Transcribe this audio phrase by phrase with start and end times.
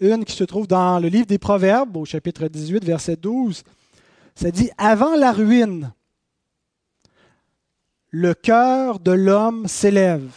[0.00, 3.62] Une qui se trouve dans le livre des Proverbes, au chapitre 18, verset 12.
[4.34, 5.92] Ça dit Avant la ruine,
[8.10, 10.30] le cœur de l'homme s'élève.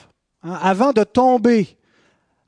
[0.44, 1.78] Hein, avant de tomber,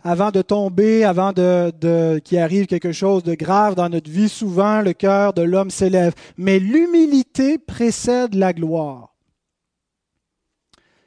[0.04, 4.82] avant de tomber, avant de, qu'il arrive quelque chose de grave dans notre vie, souvent
[4.82, 6.14] le cœur de l'homme s'élève.
[6.38, 9.14] Mais l'humilité précède la gloire.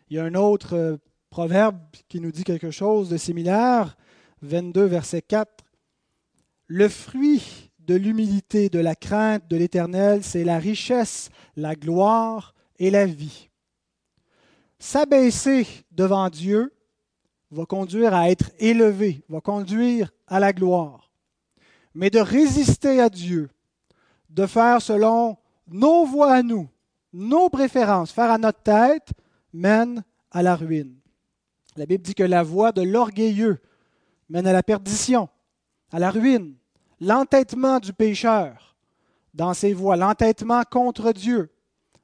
[0.08, 0.96] Il y a un autre euh,
[1.30, 1.76] proverbe
[2.08, 3.96] qui nous dit quelque chose de similaire,
[4.42, 5.64] 22, verset 4.
[6.66, 12.90] Le fruit de l'humilité, de la crainte de l'Éternel, c'est la richesse, la gloire et
[12.90, 13.48] la vie.
[14.78, 16.72] S'abaisser devant Dieu
[17.50, 21.10] va conduire à être élevé, va conduire à la gloire.
[21.94, 23.48] Mais de résister à Dieu,
[24.28, 26.68] de faire selon nos voies à nous,
[27.12, 29.08] nos préférences, faire à notre tête,
[29.52, 30.96] mène à la ruine.
[31.76, 33.60] La Bible dit que la voie de l'orgueilleux
[34.28, 35.28] mène à la perdition,
[35.92, 36.54] à la ruine.
[37.00, 38.76] L'entêtement du pécheur
[39.34, 41.50] dans ses voies, l'entêtement contre Dieu,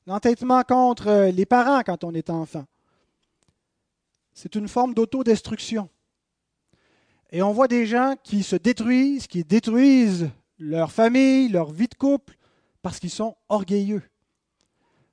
[0.06, 2.67] l'entêtement contre les parents quand on est enfant,
[4.34, 5.89] c'est une forme d'autodestruction.
[7.31, 11.95] Et on voit des gens qui se détruisent, qui détruisent leur famille, leur vie de
[11.95, 12.36] couple,
[12.83, 14.03] parce qu'ils sont orgueilleux.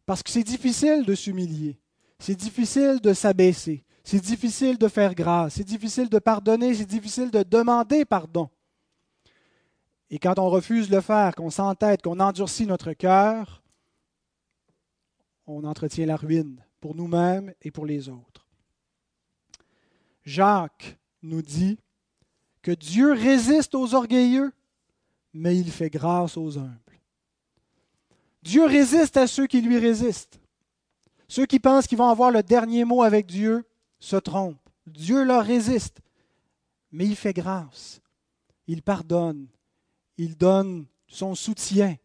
[0.06, 1.80] Parce que c'est difficile de s'humilier,
[2.20, 7.30] c'est difficile de s'abaisser, c'est difficile de faire grâce, c'est difficile de pardonner, c'est difficile
[7.30, 8.50] de demander pardon.
[10.10, 13.62] Et quand on refuse de le faire, qu'on s'entête, qu'on endurcit notre cœur,
[15.46, 18.48] on entretient la ruine pour nous-mêmes et pour les autres.
[20.23, 21.78] Jacques nous dit
[22.64, 24.52] que Dieu résiste aux orgueilleux,
[25.36, 27.00] mais il fait grâce aux humbles.
[28.42, 30.42] Dieu résiste à ceux qui lui résistent.
[31.28, 33.69] Ceux qui pensent qu'ils vont avoir le dernier mot avec Dieu
[34.00, 34.58] se trompent.
[34.88, 36.02] Dieu leur résiste,
[36.92, 38.02] mais il fait grâce.
[38.67, 39.47] Il pardonne.
[40.17, 41.95] Il donne son soutien.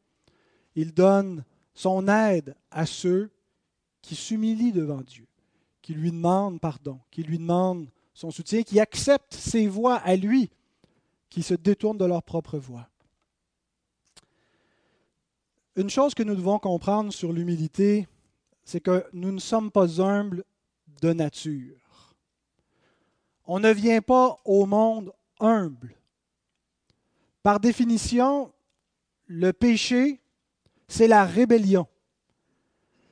[0.75, 3.31] Il donne son aide à ceux
[4.03, 5.27] qui s'humilient devant Dieu,
[5.83, 10.51] qui lui demandent pardon, qui lui demandent son soutien, qui acceptent ses voix à lui,
[11.31, 12.89] qui se détournent de leur propre voix.
[15.77, 18.07] Une chose que nous devons comprendre sur l'humilité,
[18.65, 20.45] c'est que nous ne sommes pas humbles
[21.03, 21.84] de nature.
[23.47, 25.95] On ne vient pas au monde humble.
[27.43, 28.53] Par définition,
[29.27, 30.21] le péché,
[30.89, 31.87] c'est la rébellion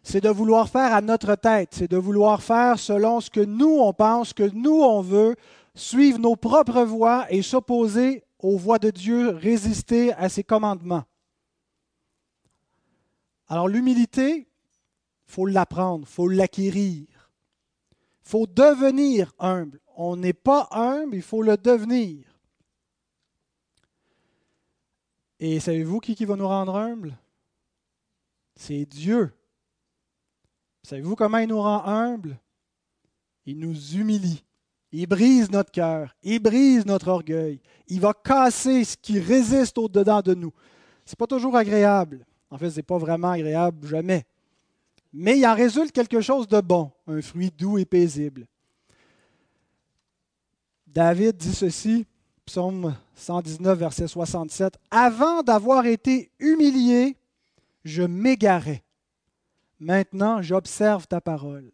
[0.02, 3.78] c'est de vouloir faire à notre tête, c'est de vouloir faire selon ce que nous,
[3.78, 5.36] on pense, que nous, on veut,
[5.74, 11.04] suivre nos propres voies et s'opposer aux voies de Dieu, résister à ses commandements.
[13.48, 17.06] Alors l'humilité, il faut l'apprendre, il faut l'acquérir.
[18.24, 19.80] Il faut devenir humble.
[19.96, 22.24] On n'est pas humble, il faut le devenir.
[25.38, 27.16] Et savez-vous qui, qui va nous rendre humbles?
[28.54, 29.32] C'est Dieu.
[30.82, 32.38] Savez-vous comment il nous rend humbles?
[33.44, 34.44] Il nous humilie.
[34.92, 36.14] Il brise notre cœur.
[36.22, 37.60] Il brise notre orgueil.
[37.88, 40.52] Il va casser ce qui résiste au-dedans de nous.
[41.04, 42.24] Ce n'est pas toujours agréable.
[42.50, 44.24] En fait, ce n'est pas vraiment agréable, jamais.
[45.12, 48.46] Mais il en résulte quelque chose de bon, un fruit doux et paisible.
[50.94, 52.06] David dit ceci,
[52.44, 57.16] psaume 119, verset 67, Avant d'avoir été humilié,
[57.82, 58.82] je m'égarais.
[59.80, 61.72] Maintenant, j'observe ta parole.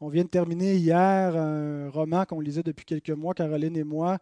[0.00, 4.18] On vient de terminer hier un roman qu'on lisait depuis quelques mois, Caroline et moi,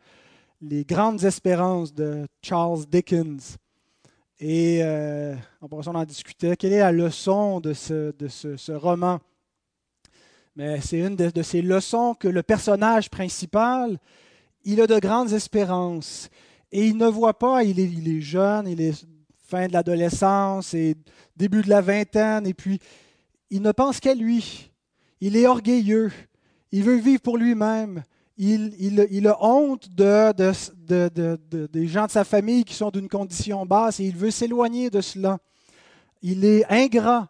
[0.61, 3.57] Les grandes espérances de Charles Dickens.
[4.39, 6.57] Et euh, on en discutait.
[6.57, 9.19] Quelle est la leçon de ce, de ce, roman?
[10.57, 13.99] Mais c'est une de, ces leçons que le personnage principal,
[14.67, 16.29] il a de grandes espérances.
[16.73, 19.07] Et il ne voit pas, il est, jeune, il est
[19.47, 20.97] fin de l'adolescence et
[21.37, 22.81] début de la vingtaine, et puis
[23.49, 24.71] il ne pense qu'à lui.
[25.21, 26.11] Il est orgueilleux.
[26.73, 28.03] Il veut vivre pour lui-même.
[28.37, 34.05] Il, a honte de, des gens de sa famille qui sont d'une condition basse et
[34.05, 35.39] il veut s'éloigner de cela.
[36.21, 37.29] Il est ingrat,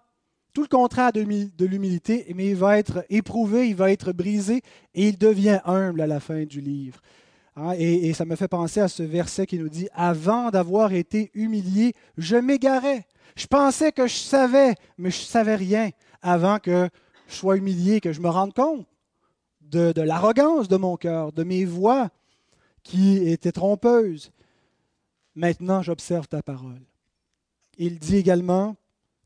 [0.52, 1.20] tout le contraire de,
[1.64, 4.62] l'humilité, mais il va être éprouvé, il va être brisé
[4.94, 7.00] et il devient humble à la fin du livre.
[7.56, 10.92] Hein, et, et, ça me fait penser à ce verset qui nous dit, Avant d'avoir
[10.92, 13.06] été humilié, je m'égarais.
[13.34, 15.90] Je pensais que je savais, mais je ne savais rien
[16.22, 16.88] avant que
[17.28, 18.86] je sois humilié, que je me rende compte
[19.70, 22.10] de, l'arrogance de mon cœur, de mes voix
[22.82, 24.30] qui étaient trompeuses.
[25.34, 26.80] Maintenant, j'observe ta parole.
[27.78, 28.76] Il dit également,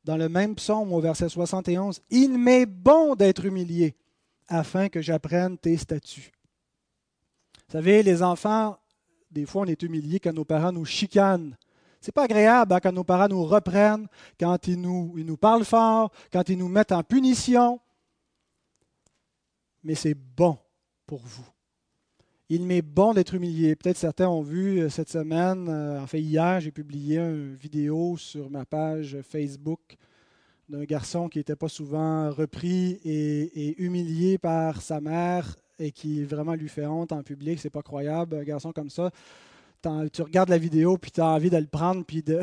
[0.05, 3.95] dans le même psaume au verset 71, Il m'est bon d'être humilié
[4.49, 6.33] afin que j'apprenne tes statuts.
[7.71, 8.77] Vous savez, les enfants
[9.31, 11.57] des fois, on est humilié quand nos parents nous chicanent.
[12.01, 14.09] C'est pas agréable hein, quand nos parents nous reprennent,
[14.41, 17.79] quand ils nous, parlent fort, quand ils nous mettent en punition.
[19.85, 20.59] Mais c'est bon
[21.07, 21.47] pour vous.
[22.49, 23.77] Il m'est bon d'être humilié.
[23.77, 28.17] Peut-être certains ont vu euh, cette semaine, euh, en fait hier, j'ai publié une vidéo
[28.17, 29.97] sur ma page Facebook
[30.69, 36.55] d'un garçon qui n'était pas souvent repris et, humilié par sa mère et qui vraiment
[36.55, 37.59] lui fait honte en public.
[37.61, 39.11] C'est pas croyable, un garçon comme ça.
[40.13, 42.41] Tu regardes la vidéo puis tu as envie de le prendre puis de,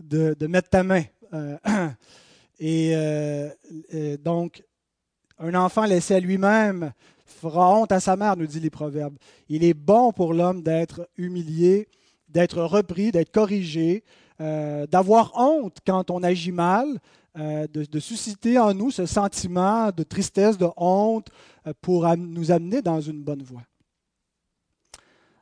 [0.00, 1.02] de, mettre ta main.
[2.62, 3.50] Euh,
[3.90, 4.64] et donc,
[5.38, 6.90] un enfant laissé à lui-même
[7.26, 9.18] fera honte à sa mère, nous dit les Proverbes.
[9.48, 11.88] Il est bon pour l'homme d'être humilié,
[12.28, 14.04] d'être repris, d'être corrigé,
[14.40, 16.86] euh, d'avoir honte quand on agit mal,
[17.38, 21.28] euh, de, susciter en nous ce sentiment de tristesse, de honte,
[21.66, 23.62] euh, pour nous amener dans une bonne voie.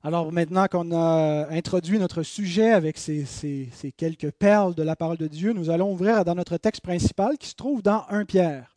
[0.03, 5.17] Alors maintenant qu'on a introduit notre sujet avec ces, ces, quelques perles de la parole
[5.17, 8.75] de Dieu, nous allons ouvrir dans notre texte principal qui se trouve dans 1 Pierre,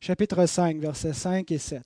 [0.00, 1.84] chapitre 5, versets 5 et 7.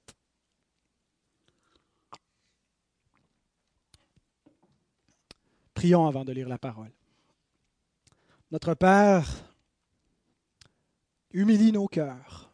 [5.75, 6.91] Prions avant de lire la parole.
[8.51, 9.27] Notre Père,
[11.37, 12.51] humilie nos cœurs.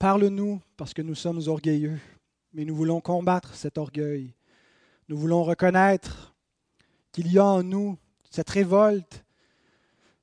[0.00, 2.00] Parle-nous parce que nous sommes orgueilleux,
[2.52, 4.34] mais nous voulons combattre cet orgueil.
[5.08, 6.34] Nous voulons reconnaître
[7.12, 7.96] qu'il y a en nous
[8.28, 9.24] cette révolte,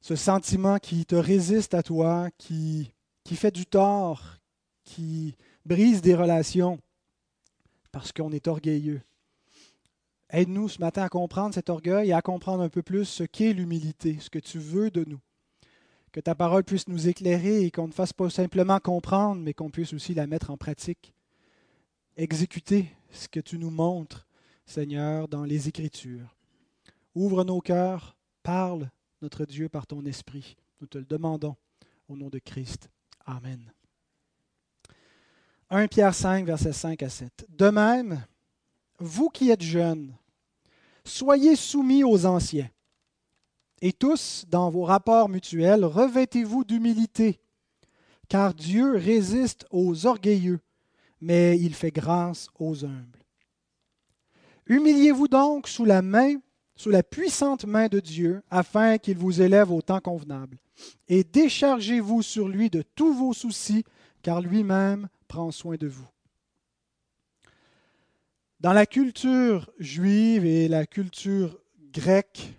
[0.02, 2.94] ce sentiment qui te résiste à toi, qui,
[3.24, 4.36] qui fait du tort,
[4.84, 6.80] qui brise des relations,
[7.94, 9.02] parce qu'on est orgueilleux.
[10.30, 13.54] Aide-nous ce matin à comprendre cet orgueil et à comprendre un peu plus ce qu'est
[13.54, 15.22] l'humilité, ce que tu veux de nous.
[16.14, 19.70] Que ta parole puisse nous éclairer et qu'on ne fasse pas simplement comprendre, mais qu'on
[19.70, 21.14] puisse aussi la mettre en pratique.
[22.16, 24.26] Exécuter ce que tu nous montres,
[24.66, 26.38] Seigneur, dans les Écritures.
[27.16, 28.90] Ouvre nos cœurs, parle,
[29.22, 30.56] notre Dieu, par ton Esprit.
[30.80, 31.58] Nous te le demandons
[32.08, 32.90] au nom de Christ.
[33.26, 33.74] Amen.
[35.72, 37.48] 1 Pierre 5, versets 5 à 7.
[37.50, 38.24] De même,
[39.00, 40.16] vous qui êtes jeunes,
[41.06, 42.70] Soyez soumis aux anciens.
[43.86, 47.42] Et tous, dans vos rapports mutuels, revêtez-vous d'humilité,
[48.30, 50.62] car Dieu résiste aux orgueilleux,
[51.20, 53.26] mais il fait grâce aux humbles.
[54.68, 56.36] Humiliez-vous donc sous la main,
[56.78, 60.60] sous la puissante main de Dieu, afin qu'il vous élève au temps convenable.
[61.10, 63.84] Et déchargez-vous sur lui de tous vos soucis,
[64.22, 66.08] car lui-même prend soin de vous.
[68.62, 71.60] Dans la culture juive et la culture
[71.92, 72.54] grecque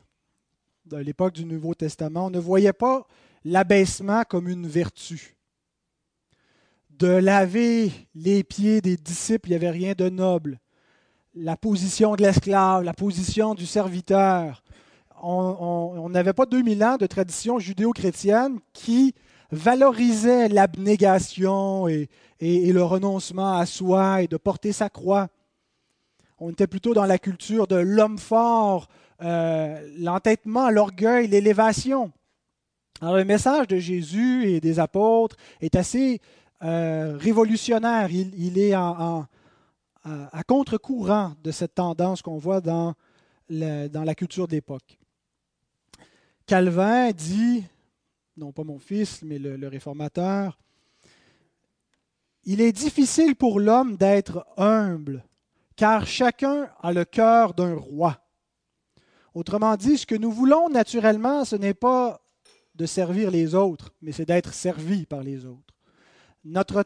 [1.03, 3.07] l'époque du Nouveau Testament, on ne voyait pas
[3.45, 5.37] l'abaissement comme une vertu.
[6.91, 10.61] De laver les pieds des disciples, il n'y avait rien de noble.
[11.35, 14.63] La position de l'esclave, la position du serviteur.
[15.21, 19.15] On n'avait pas 2000 ans de tradition judéo-chrétienne qui
[19.51, 22.09] valorisait l'abnégation et
[22.41, 25.29] le renoncement à soi et de porter sa croix.
[26.39, 28.89] On était plutôt dans la culture de l'homme fort,
[29.23, 32.13] euh, l'entêtement, l'orgueil, l'élévation.
[33.01, 36.21] Alors le message de Jésus et des apôtres est assez
[36.63, 38.11] euh, révolutionnaire.
[38.11, 39.27] Il, est à,
[40.47, 42.95] contre-courant de cette tendance qu'on voit dans,
[43.49, 44.99] dans la culture de l'époque.
[46.47, 47.65] Calvin dit,
[48.37, 50.59] non pas mon fils, mais le réformateur,
[52.45, 55.25] il est difficile pour l'homme d'être humble
[55.77, 58.19] car chacun a le cœur d'un roi.
[59.35, 62.21] Autrement dit, ce que nous voulons naturellement, ce n'est pas
[62.77, 65.75] de servir les autres, mais c'est d'être servi par les autres.
[66.45, 66.85] Notre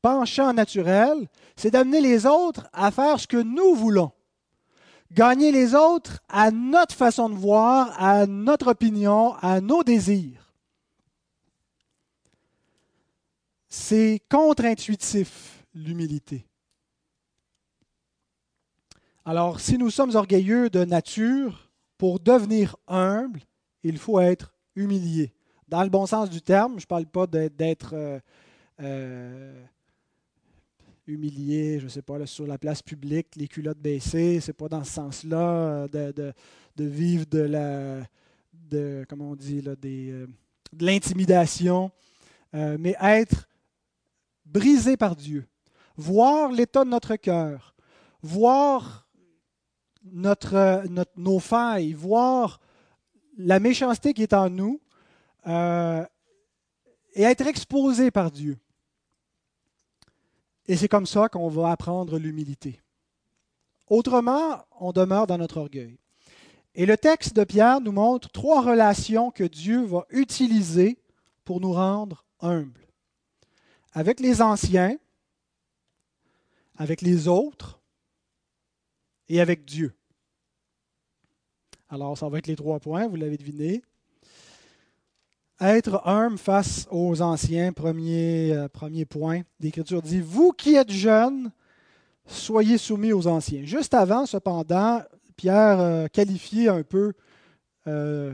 [0.00, 4.12] penchant naturel, c'est d'amener les autres à faire ce que nous voulons.
[5.12, 10.54] Gagner les autres à notre façon de voir, à notre opinion, à nos désirs.
[13.68, 16.49] C'est contre-intuitif, l'humilité.
[19.24, 23.40] Alors, si nous sommes orgueilleux de nature, pour devenir humble,
[23.82, 25.34] il faut être humilié.
[25.68, 28.18] Dans le bon sens du terme, je ne parle pas d'être euh,
[28.80, 29.62] euh,
[31.06, 34.82] humilié, je ne sais pas, sur la place publique, les culottes baissées, c'est pas dans
[34.82, 36.12] ce sens-là euh,
[36.74, 38.00] de, vivre de la,
[38.54, 40.28] de, on dit, de
[40.80, 41.90] l'intimidation,
[42.54, 43.46] mais être
[44.46, 45.46] brisé par Dieu,
[45.98, 47.74] voir l'état de notre cœur,
[48.22, 49.06] voir
[50.04, 50.84] notre,
[51.16, 52.60] nos failles, voir
[53.36, 54.80] la méchanceté qui est en nous
[55.46, 56.04] euh,
[57.14, 58.58] et être exposé par Dieu.
[60.66, 62.80] Et c'est comme ça qu'on va apprendre l'humilité.
[63.88, 65.98] Autrement, on demeure dans notre orgueil.
[66.74, 70.98] Et le texte de Pierre nous montre trois relations que Dieu va utiliser
[71.44, 72.86] pour nous rendre humbles.
[73.92, 74.96] Avec les anciens,
[76.76, 77.79] avec les autres
[79.30, 79.94] et avec Dieu.
[81.88, 83.82] Alors, ça va être les trois points, vous l'avez deviné.
[85.60, 89.42] Être humble face aux anciens, premier, euh, premier point.
[89.60, 91.52] L'Écriture dit, vous qui êtes jeunes,
[92.26, 93.64] soyez soumis aux anciens.
[93.64, 95.02] Juste avant, cependant,
[95.36, 97.12] Pierre euh, qualifiait un peu
[97.86, 98.32] euh,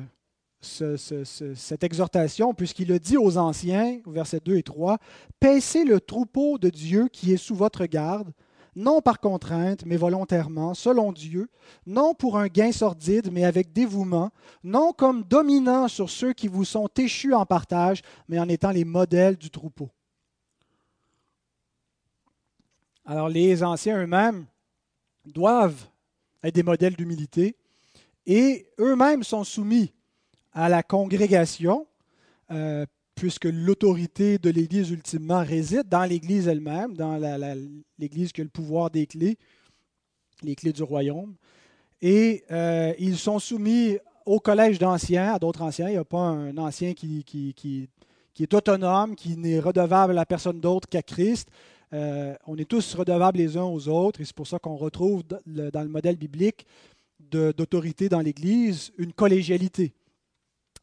[0.60, 4.98] cette exhortation, puisqu'il a dit aux anciens, versets 2 et 3,
[5.40, 8.32] Paissez le troupeau de Dieu qui est sous votre garde,
[8.76, 11.48] non par contrainte, mais volontairement, selon Dieu,
[11.86, 14.30] non pour un gain sordide, mais avec dévouement,
[14.62, 18.84] non comme dominant sur ceux qui vous sont échus en partage, mais en étant les
[18.84, 19.90] modèles du troupeau.
[23.06, 24.46] Alors les anciens eux-mêmes
[25.24, 25.88] doivent
[26.42, 27.56] être des modèles d'humilité
[28.26, 29.92] et eux-mêmes sont soumis
[30.52, 31.86] à la congrégation,
[32.50, 32.84] euh,
[33.16, 37.16] puisque l'autorité de l'Église ultimement réside dans l'Église elle-même, dans
[37.98, 39.38] l'Église qui a le pouvoir des clés,
[40.42, 41.34] les clés du royaume.
[42.02, 43.96] Et euh, ils sont soumis
[44.26, 45.88] au collège d'anciens, à d'autres anciens.
[45.88, 47.88] Il n'y a pas un ancien qui,
[48.38, 51.48] est autonome, qui n'est redevable à personne d'autre qu'à Christ.
[51.94, 55.22] Euh, on est tous redevables les uns aux autres, et c'est pour ça qu'on retrouve
[55.24, 56.66] dans le modèle biblique
[57.18, 59.94] d'autorité dans l'Église une collégialité.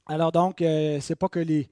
[0.08, 1.70] Alors donc, euh, c'est pas que les,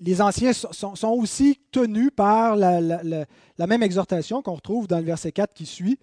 [0.00, 3.26] les anciens sont, aussi tenus par la,
[3.66, 5.98] même exhortation qu'on retrouve dans le verset 4 qui suit,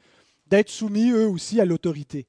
[0.47, 2.27] d'être soumis eux aussi à l'autorité.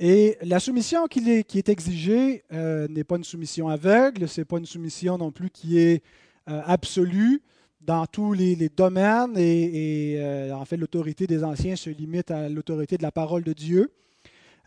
[0.00, 4.58] Et la soumission qui est, exigée euh, n'est pas une soumission aveugle, ce n'est pas
[4.58, 6.04] une soumission non plus qui est
[6.48, 7.42] euh, absolue
[7.80, 12.96] dans tous les, domaines, et, euh, en fait l'autorité des anciens se limite à l'autorité
[12.96, 13.92] de la parole de Dieu.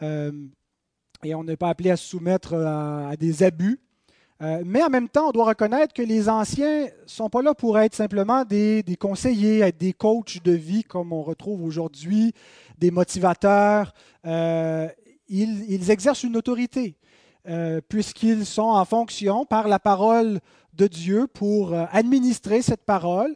[0.01, 3.79] et on n'est pas appelé à se soumettre à des abus
[4.41, 7.53] euh, mais en même temps, on doit reconnaître que les anciens ne sont pas là
[7.53, 12.33] pour être simplement des, conseillers, être des coachs de vie comme on retrouve aujourd'hui,
[12.79, 13.93] des motivateurs.
[14.25, 14.87] Euh,
[15.29, 16.95] ils, exercent une autorité
[17.47, 20.39] euh, puisqu'ils sont en fonction par la parole
[20.73, 23.35] de Dieu pour administrer cette parole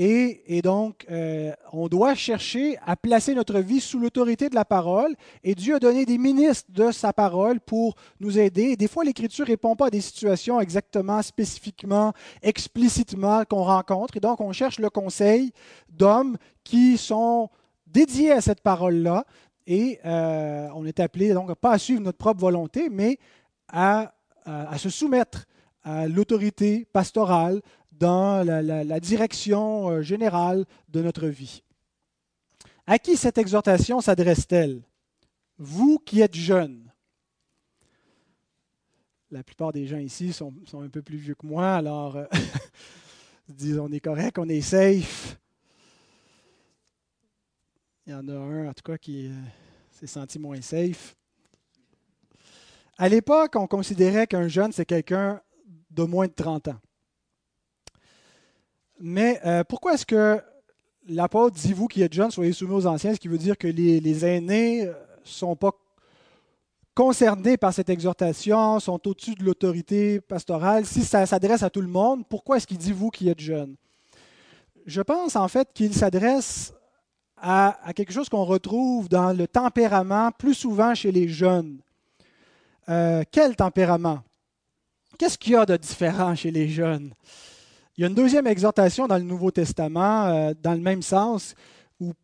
[0.00, 5.12] et, donc, euh, on doit chercher à placer notre vie sous l'autorité de la parole.
[5.42, 8.76] Et Dieu a donné des ministres de sa parole pour nous aider.
[8.76, 12.12] Des fois, l'Écriture ne répond pas à des situations exactement, spécifiquement,
[12.42, 14.16] explicitement qu'on rencontre.
[14.16, 15.50] Et donc, on cherche le conseil
[15.88, 17.50] d'hommes qui sont
[17.88, 19.24] dédiés à cette parole-là.
[19.66, 23.18] Et euh, on est appelé, donc, pas à suivre notre propre volonté, mais
[23.66, 24.12] à
[24.76, 25.46] se soumettre
[25.82, 27.62] à l'autorité pastorale
[27.98, 31.62] dans la, direction euh, générale de notre vie.
[32.86, 34.82] À qui cette exhortation s'adresse-t-elle?
[35.58, 36.90] Vous qui êtes jeunes.
[39.30, 42.24] La plupart des gens ici sont, un peu plus vieux que moi, alors euh,
[43.48, 45.36] disons on est correct, on est safe.
[48.06, 49.32] Il y en a un, en tout cas, qui euh,
[49.90, 51.14] s'est senti moins safe.
[52.96, 55.42] À l'époque, on considérait qu'un jeune, c'est quelqu'un
[55.90, 56.80] de moins de 30 ans.
[59.00, 60.40] Mais euh, pourquoi est-ce que
[61.08, 63.68] l'apôtre dit, vous qui êtes jeunes, soyez soumis aux anciens, ce qui veut dire que
[63.68, 65.72] les, aînés ne euh, sont pas
[66.94, 70.84] concernés par cette exhortation, sont au-dessus de l'autorité pastorale.
[70.84, 73.76] Si ça s'adresse à tout le monde, pourquoi est-ce qu'il dit, vous qui êtes jeunes?
[74.84, 76.72] Je pense en fait qu'il s'adresse
[77.36, 81.78] à, quelque chose qu'on retrouve dans le tempérament plus souvent chez les jeunes.
[82.88, 84.20] Euh, quel tempérament?
[85.18, 87.12] Qu'est-ce qu'il y a de différent chez les jeunes?
[87.98, 91.56] Il y a une deuxième exhortation dans le Nouveau Testament, euh, dans le même sens,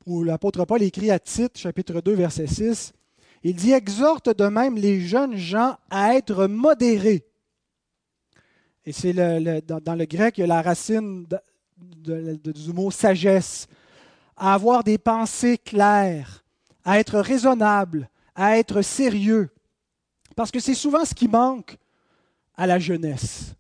[0.07, 2.93] où, l'apôtre Paul écrit à Tite, chapitre 2, verset 6.
[3.43, 7.27] Il dit Exhorte de même les jeunes gens à être modérés.
[8.87, 11.27] Et c'est dans, le grec, il y a la racine
[11.77, 13.67] du mot sagesse,
[14.37, 16.45] à avoir des pensées claires,
[16.85, 19.51] à être raisonnable, à être sérieux.
[20.37, 21.77] Parce que c'est souvent ce qui manque
[22.57, 23.57] à la jeunesse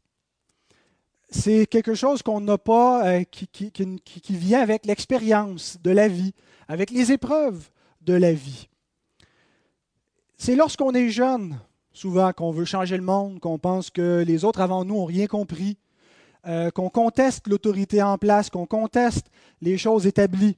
[1.35, 3.73] c'est quelque chose qu'on n'a pas, euh, qui,
[4.31, 6.33] vient avec l'expérience de la vie,
[6.69, 7.71] avec les épreuves
[8.03, 8.69] de la vie.
[10.37, 11.59] C'est lorsqu'on est jeune,
[11.93, 15.26] souvent, qu'on veut changer le monde, qu'on pense que les autres avant nous n'ont rien
[15.26, 15.76] compris,
[16.47, 19.26] euh, qu'on conteste l'autorité en place, qu'on conteste
[19.61, 20.57] les choses établies.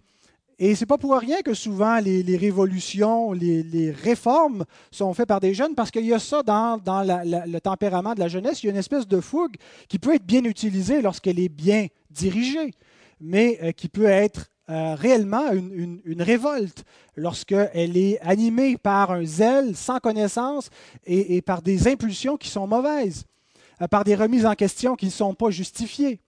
[0.59, 5.41] Et ce n'est pas pour rien que souvent les, révolutions, les, réformes sont faites par
[5.41, 8.63] des jeunes, parce qu'il y a ça dans, le tempérament de la jeunesse.
[8.63, 9.57] Il y a une espèce de fougue
[9.89, 12.73] qui peut être bien utilisée lorsqu'elle est bien dirigée.
[13.21, 16.85] mais euh, qui peut être euh, réellement une, révolte
[17.15, 20.71] lorsqu'elle est animée par un zèle sans connaissance
[21.05, 23.25] et, par des impulsions qui sont mauvaises,
[23.81, 26.21] euh, par des remises en question qui ne sont pas justifiées.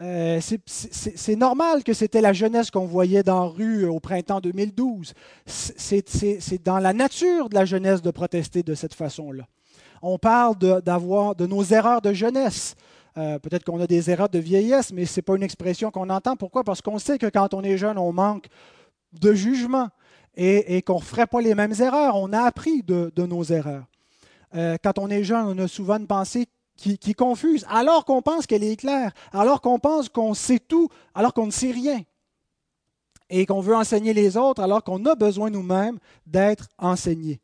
[0.00, 5.12] Euh, c'est normal que c'était la jeunesse qu'on voyait dans la rue au printemps 2012.
[5.46, 9.44] C'est dans la nature de la jeunesse de protester de cette façon-là.
[10.00, 12.76] On parle d'avoir de, nos erreurs de jeunesse.
[13.16, 16.08] Euh, peut-être qu'on a des erreurs de vieillesse, mais ce n'est pas une expression qu'on
[16.10, 16.36] entend.
[16.36, 16.62] Pourquoi?
[16.62, 18.46] Parce qu'on sait que quand on est jeune, on manque
[19.20, 19.88] de jugement
[20.36, 22.14] et, qu'on ne ferait pas les mêmes erreurs.
[22.14, 23.86] On a appris de, nos erreurs.
[24.54, 26.46] Euh, quand on est jeune, on a souvent une pensée
[26.78, 31.34] qui, confuse, alors qu'on pense qu'elle est claire, alors qu'on pense qu'on sait tout, alors
[31.34, 32.00] qu'on ne sait rien.
[33.30, 37.40] Et qu'on veut enseigner les autres, alors qu'on a besoin nous-mêmes d'être enseignés.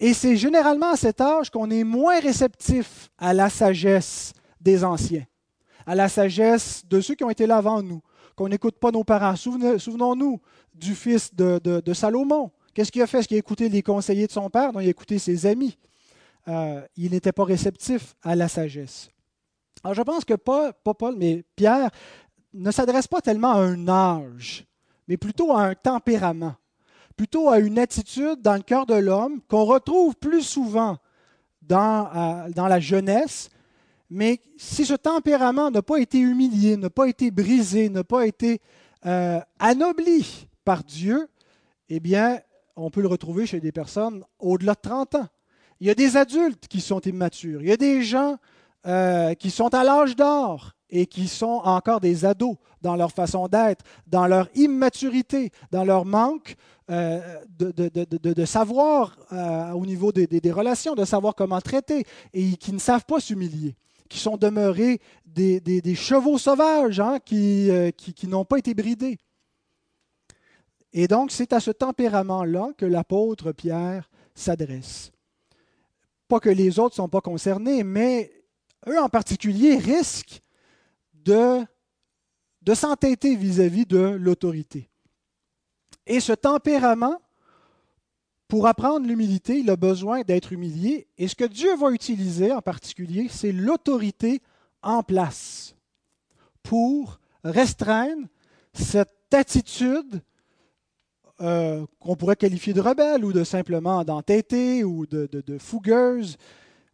[0.00, 5.26] Et c'est généralement à cet âge qu'on est moins réceptif à la sagesse des anciens,
[5.86, 8.00] à la sagesse de ceux qui ont été là avant nous,
[8.34, 9.36] qu'on n'écoute pas nos parents.
[9.36, 10.40] Souvenons-nous
[10.74, 12.50] du fils de, Salomon.
[12.72, 13.18] Qu'est-ce qu'il a fait?
[13.18, 14.72] Est-ce qu'il a écouté les conseillers de son père?
[14.72, 15.76] Non, il a écouté ses amis.
[16.50, 19.08] Euh, il n'était pas réceptif à la sagesse.
[19.84, 21.90] Alors je pense que pas, Paul, mais Pierre
[22.52, 24.66] ne s'adresse pas tellement à un âge,
[25.06, 26.56] mais plutôt à un tempérament,
[27.16, 30.98] plutôt à une attitude dans le cœur de l'homme qu'on retrouve plus souvent
[31.62, 33.48] dans, euh, la jeunesse,
[34.08, 38.60] mais si ce tempérament n'a pas été humilié, n'a pas été brisé, n'a pas été
[39.06, 41.28] euh, anobli par Dieu,
[41.88, 42.40] eh bien,
[42.74, 45.28] on peut le retrouver chez des personnes au-delà de 30 ans.
[45.80, 47.62] Il y a des adultes qui sont immatures.
[47.62, 48.36] Il y a des gens
[48.86, 53.46] euh, qui sont à l'âge d'or et qui sont encore des ados dans leur façon
[53.48, 56.56] d'être, dans leur immaturité, dans leur manque
[56.90, 57.20] euh,
[57.58, 59.16] de, savoir
[59.74, 63.76] au niveau des, relations, de savoir comment traiter, et qui ne savent pas s'humilier
[64.10, 69.16] qui sont demeurés des, chevaux sauvages hein, euh, qui, n'ont pas été bridés.
[70.92, 75.12] Et donc, c'est à ce tempérament-là que l'apôtre Pierre s'adresse.
[76.30, 78.32] Pas que les autres ne sont pas concernés, mais
[78.86, 80.40] eux en particulier risquent
[81.12, 81.58] de,
[82.62, 84.88] de s'entêter vis-à-vis de l'autorité.
[86.06, 87.20] Et ce tempérament
[88.46, 91.08] pour apprendre l'humilité, il a besoin d'être humilié.
[91.18, 94.40] Et ce que Dieu va utiliser en particulier, c'est l'autorité
[94.82, 95.74] en place
[96.62, 98.28] pour restreindre
[98.72, 100.22] cette attitude
[101.42, 106.36] euh, qu'on pourrait qualifier de rebelle ou de simplement d'entêté ou de, fougueuse.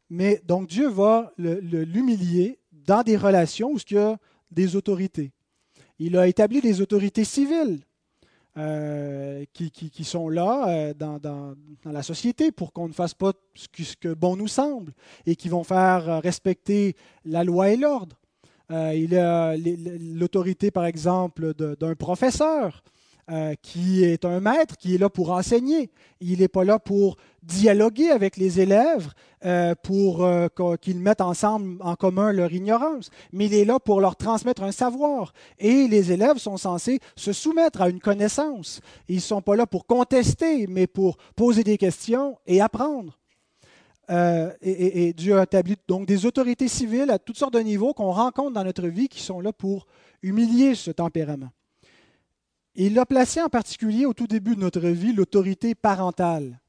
[0.09, 4.17] Mais donc Dieu va l'humilier dans des relations où il y a
[4.53, 5.33] des autorités.
[5.99, 7.81] Il a établi des autorités civiles
[8.57, 14.15] euh, qui, sont là euh, dans, la société pour qu'on ne fasse pas ce que,
[14.15, 14.93] bon nous semble
[15.27, 18.17] et qui vont faire respecter la loi et l'ordre.
[18.71, 22.85] Il a l'autorité, par exemple, d'un professeur
[23.29, 25.91] euh, qui est un maître, qui est là pour enseigner.
[26.21, 29.09] Il n'est pas là pour dialoguer avec les élèves,
[29.45, 30.47] euh, pour euh,
[30.81, 34.71] qu'ils mettent ensemble en commun leur ignorance, mais il est là pour leur transmettre un
[34.71, 35.33] savoir.
[35.59, 38.81] Et les élèves sont censés se soumettre à une connaissance.
[39.09, 43.19] Ils ne sont pas là pour contester, mais pour poser des questions et apprendre.
[44.09, 48.53] et, Dieu a établi donc des autorités civiles à toutes sortes de niveaux qu'on rencontre
[48.53, 49.89] dans notre vie qui sont là pour
[50.23, 51.51] humilier ce tempérament
[52.77, 56.61] il a placé en particulier au tout début de notre vie l'autorité parentale,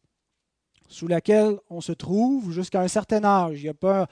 [0.88, 3.60] sous laquelle on se trouve jusqu'à un certain âge.
[3.60, 4.08] Il n'y a pas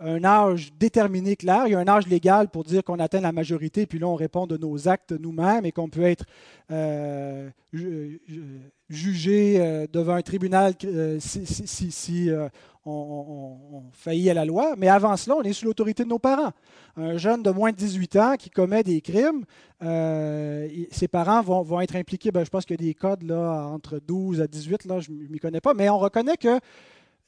[0.00, 3.32] un âge déterminé clair, il y a un âge légal pour dire qu'on atteint la
[3.32, 6.24] majorité, puis là on répond de nos actes nous-mêmes et qu'on peut être
[6.70, 7.48] euh,
[8.88, 12.30] jugé euh, devant un tribunal euh, si,
[12.84, 14.74] on, faillit à la loi.
[14.76, 16.52] Mais avant cela, on est sous l'autorité de nos parents.
[16.96, 19.44] Un jeune de moins de 18 ans qui commet des crimes,
[19.80, 22.30] ses parents vont, être impliqués.
[22.30, 25.10] Ben, je pense qu'il y a des codes là, entre 12 à 18, là, je
[25.10, 26.58] ne m'y connais pas, mais on reconnaît que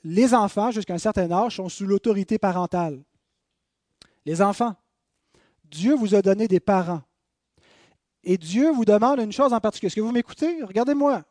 [0.02, 3.02] les enfants, jusqu'à un certain âge, sont sous l'autorité parentale.
[4.24, 4.74] Les enfants,
[5.64, 7.02] Dieu vous a donné des parents.
[8.22, 9.88] Et Dieu vous demande une chose en particulier.
[9.88, 10.62] Est-ce que vous m'écoutez?
[10.62, 11.24] Regardez-moi.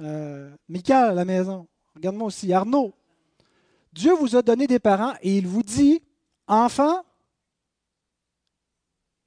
[0.00, 1.66] Euh, Michael à la maison.
[1.94, 2.52] Regarde-moi aussi.
[2.52, 2.94] Arnaud.
[3.92, 6.02] Dieu vous a donné des parents et il vous dit,
[6.46, 7.04] enfant,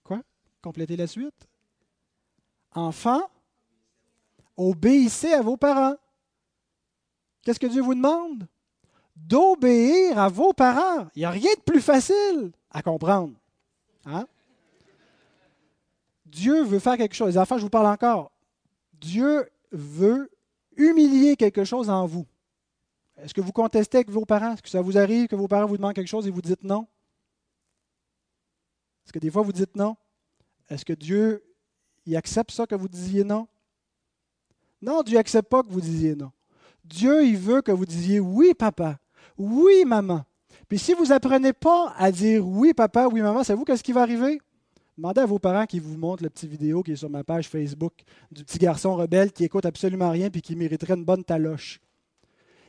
[0.04, 0.22] quoi?
[0.62, 1.48] Complétez la suite.
[2.74, 3.22] Enfant,
[4.56, 5.96] obéissez à vos parents.
[7.44, 8.48] Qu'est-ce que Dieu vous demande?
[9.16, 11.08] D'obéir à vos parents.
[11.16, 13.34] Il n'y a rien de plus facile à comprendre.
[14.06, 14.28] Hein?
[16.26, 17.30] Dieu veut faire quelque chose.
[17.30, 18.32] Les enfants, je vous parle encore.
[18.94, 20.32] Dieu veut
[20.78, 22.26] humilier quelque chose en vous.
[23.18, 24.54] Est-ce que vous contestez avec vos parents?
[24.54, 26.64] Est-ce que ça vous arrive que vos parents vous demandent quelque chose et vous dites
[26.64, 26.88] non?
[29.06, 29.96] Est-ce que des fois vous dites non?
[30.70, 31.44] Est-ce que Dieu
[32.16, 33.48] accepte ça que vous disiez non?
[34.82, 36.32] Non, Dieu n'accepte pas que vous disiez non.
[36.92, 38.98] Dieu, il veut que vous disiez oui, papa,
[39.38, 40.24] oui, maman.
[40.68, 44.02] Puis si vous apprenez pas à dire oui, papa, oui, maman, savez-vous qu'est-ce qui va
[44.02, 44.42] arriver?
[44.98, 47.48] Demandez à vos parents qui vous montrent la petite vidéo qui est sur ma page
[47.48, 47.94] Facebook
[48.30, 51.80] du petit garçon rebelle qui écoute absolument rien puis qui mériterait une bonne taloche.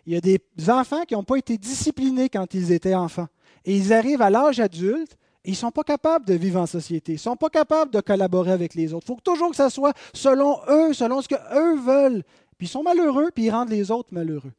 [0.06, 3.28] Il y a des enfants qui n'ont pas été disciplinés quand ils étaient enfants.
[3.64, 6.66] Et ils arrivent à l'âge adulte et ils ne sont pas capables de vivre en
[6.66, 7.12] société.
[7.12, 9.06] Ils ne sont pas capables de collaborer avec les autres.
[9.08, 12.22] Il faut toujours que ça soit selon eux, selon ce qu'eux veulent.
[12.62, 14.52] Puis ils sont malheureux, puis ils rendent les autres malheureux.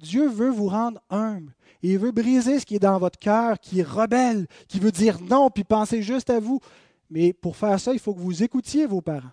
[0.00, 1.54] Dieu veut vous rendre humble.
[1.80, 5.20] Il veut briser ce qui est dans votre cœur, qui est rebelle, qui veut dire
[5.20, 6.58] non, puis penser juste à vous.
[7.08, 9.30] Mais pour faire ça, il faut que vous écoutiez vos parents.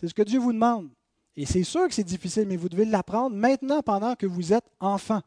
[0.00, 0.90] C'est ce que Dieu vous demande.
[1.36, 4.68] Et c'est sûr que c'est difficile, mais vous devez l'apprendre maintenant pendant que vous êtes
[4.80, 5.22] enfant.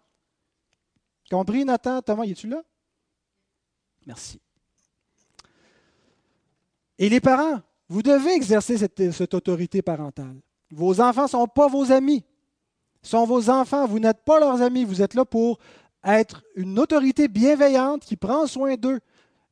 [1.32, 2.02] Compris, Nathan?
[2.02, 2.62] Thomas, es-tu là?
[4.06, 4.42] Merci.
[6.98, 10.42] Et les parents, vous devez exercer cette, cette autorité parentale.
[10.72, 12.24] Vos enfants ne sont pas vos amis,
[13.02, 13.88] sont vos enfants.
[13.88, 14.84] Vous n'êtes pas leurs amis.
[14.84, 15.58] Vous êtes là pour
[16.04, 19.00] être une autorité bienveillante qui prend soin d'eux.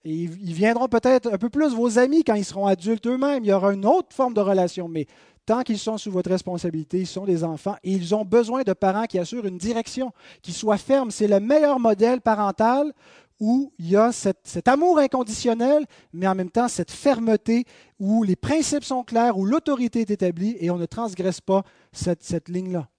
[0.04, 3.44] Ils viendront peut-être un peu plus vos amis quand ils seront adultes eux-mêmes.
[3.44, 4.88] Il y aura une autre forme de relation.
[4.88, 5.06] Mais
[5.46, 8.74] tant qu'ils sont sous votre responsabilité, ils sont des enfants et ils ont besoin de
[8.74, 11.12] parents qui assurent une direction, qui soient fermes.
[11.12, 12.94] C'est le meilleur modèle parental
[13.40, 17.66] où il y a cet amour inconditionnel, mais en même temps cette fermeté,
[18.00, 22.50] où les principes sont clairs, où l'autorité est établie et on ne transgresse pas cette,
[22.50, 22.90] ligne-là.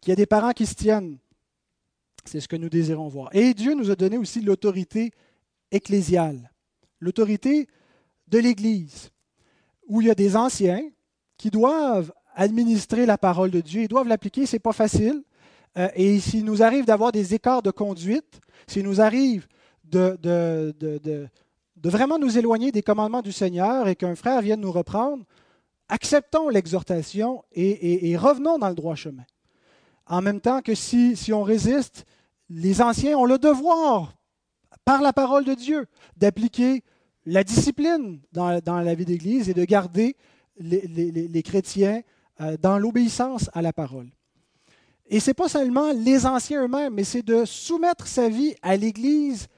[0.00, 1.18] Qu'il y a des parents qui se tiennent,
[2.24, 3.34] c'est ce que nous désirons voir.
[3.34, 5.12] Et Dieu nous a donné aussi l'autorité
[5.70, 6.50] ecclésiale,
[7.00, 7.68] l'autorité
[8.28, 9.10] de l'Église,
[9.86, 10.82] où il y a des anciens
[11.36, 15.22] qui doivent administrer la parole de Dieu, ils doivent l'appliquer, ce n'est pas facile.
[15.76, 19.46] Euh, et s'il nous arrive d'avoir des écarts de conduite, s'il nous arrive
[19.84, 21.28] de,
[21.82, 25.24] vraiment nous éloigner des commandements du Seigneur et qu'un frère vienne nous reprendre,
[25.88, 29.24] acceptons l'exhortation et, revenons dans le droit chemin.
[30.06, 32.04] En même temps que si, on résiste,
[32.48, 34.14] les anciens ont le devoir,
[34.84, 36.82] par la parole de Dieu, d'appliquer
[37.26, 40.16] la discipline dans, la vie d'Église et de garder
[40.58, 42.02] les chrétiens
[42.40, 44.10] euh, dans l'obéissance à la parole.
[45.06, 48.76] Et ce n'est pas seulement les anciens eux-mêmes, mais c'est de soumettre sa vie à
[48.76, 49.48] l'Église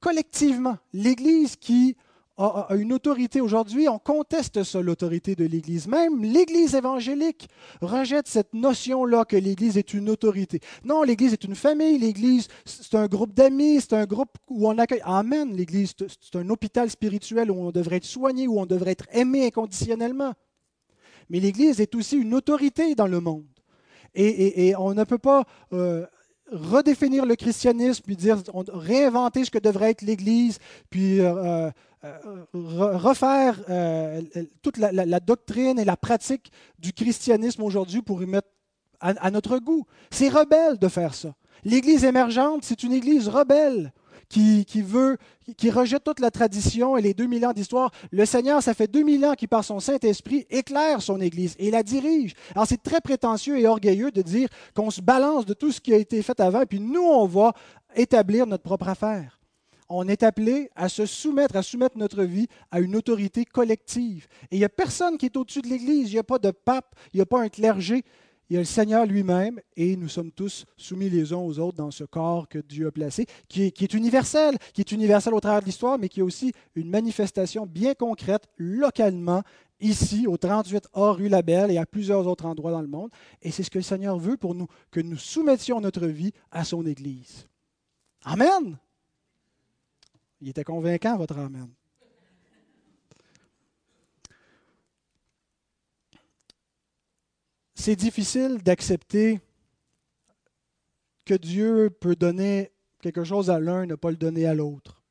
[0.00, 0.76] collectivement.
[0.92, 1.96] L'Église qui
[2.38, 5.86] a, une autorité aujourd'hui, on conteste ça, l'autorité de l'Église.
[5.86, 7.48] Même l'Église évangélique
[7.80, 10.60] rejette cette notion-là que l'Église est une autorité.
[10.84, 14.78] Non, l'Église est une famille, l'Église c'est un groupe d'amis, c'est un groupe où on
[14.78, 15.02] accueille.
[15.04, 19.06] Amen, l'Église c'est un hôpital spirituel où on devrait être soigné, où on devrait être
[19.12, 20.32] aimé inconditionnellement.
[21.28, 23.51] Mais l'Église est aussi une autorité dans le monde.
[24.14, 26.06] Et, on ne peut pas euh,
[26.50, 28.38] redéfinir le christianisme, puis dire,
[28.72, 30.58] réinventer ce que devrait être l'Église,
[30.90, 31.70] puis euh,
[32.04, 33.60] euh, refaire
[34.62, 38.48] toute la, doctrine et la pratique du christianisme aujourd'hui pour y mettre
[39.00, 39.84] à notre goût.
[40.10, 41.34] C'est rebelle de faire ça.
[41.64, 43.92] L'Église émergente, c'est une Église rebelle
[44.32, 45.18] qui, veut,
[45.56, 47.90] qui rejette toute la tradition et les 2000 ans d'histoire.
[48.10, 51.82] Le Seigneur, ça fait 2000 ans qu'il, par son Saint-Esprit, éclaire son Église et la
[51.82, 52.34] dirige.
[52.54, 55.92] Alors, c'est très prétentieux et orgueilleux de dire qu'on se balance de tout ce qui
[55.92, 57.52] a été fait avant, et puis nous, on va
[57.94, 59.38] établir notre propre affaire.
[59.90, 64.26] On est appelé à se soumettre, à soumettre notre vie à une autorité collective.
[64.50, 66.08] Et il n'y a personne qui est au-dessus de l'Église.
[66.08, 68.02] Il n'y a pas de pape, il n'y a pas un clergé,
[68.50, 71.76] il y a le Seigneur lui-même et nous sommes tous soumis les uns aux autres
[71.76, 75.60] dans ce corps que Dieu a placé, qui est, universel, qui est universel au travers
[75.60, 79.42] de l'histoire, mais qui est aussi une manifestation bien concrète localement
[79.80, 83.10] ici au 38 A rue Labelle et à plusieurs autres endroits dans le monde.
[83.40, 86.64] Et c'est ce que le Seigneur veut pour nous, que nous soumettions notre vie à
[86.64, 87.48] son Église.
[88.24, 88.78] Amen.
[90.40, 91.68] Il était convaincant, votre Amen.
[97.82, 99.40] C'est difficile d'accepter
[101.24, 105.02] que Dieu peut donner quelque chose à l'un et ne pas le donner à l'autre.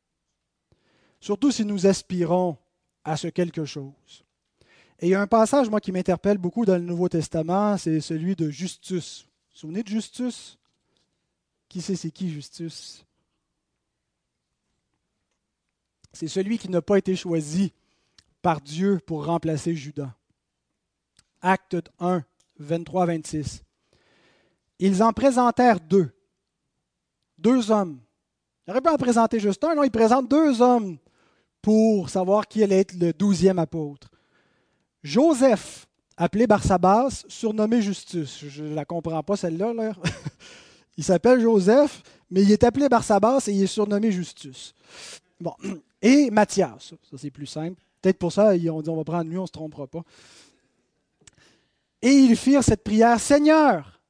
[1.19, 2.57] Surtout si nous aspirons
[3.03, 4.23] à ce quelque chose.
[4.99, 7.99] Et il y a un passage, moi, qui m'interpelle beaucoup dans le Nouveau Testament, c'est
[7.99, 9.23] celui de Justus.
[9.23, 10.57] Vous vous souvenez de Justus?
[11.67, 13.05] Qui sait c'est qui Justus?
[16.13, 17.73] C'est celui qui n'a pas été choisi
[18.41, 20.15] par Dieu pour remplacer Judas.
[21.41, 22.23] Acte 1,
[22.61, 23.61] 23-26.
[24.79, 26.09] Ils en présentèrent deux.
[27.37, 27.99] Deux hommes.
[28.65, 30.97] Ils n'auraient pas en présenter juste un, non, ils présentent deux hommes
[31.61, 34.09] pour savoir qui allait être le douzième apôtre.
[35.03, 38.45] Joseph, appelé Barsabas, surnommé Justus.
[38.47, 39.73] Je ne la comprends pas celle-là.
[39.73, 39.93] Là.
[40.97, 44.73] il s'appelle Joseph, mais il est appelé Barsabas et il est surnommé Justus.
[45.39, 45.53] Bon.
[46.01, 47.81] Et Matthias, ça c'est plus simple.
[48.01, 50.03] Peut-être pour ça, ils ont dit on va prendre lui, on ne se trompera pas.
[52.01, 54.01] Et ils firent cette prière Seigneur,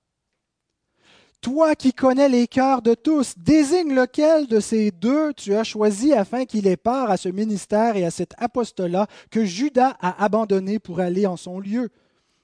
[1.41, 6.13] toi qui connais les cœurs de tous, désigne lequel de ces deux tu as choisi
[6.13, 10.77] afin qu'il ait part à ce ministère et à cet apostolat que Judas a abandonné
[10.77, 11.89] pour aller en son lieu.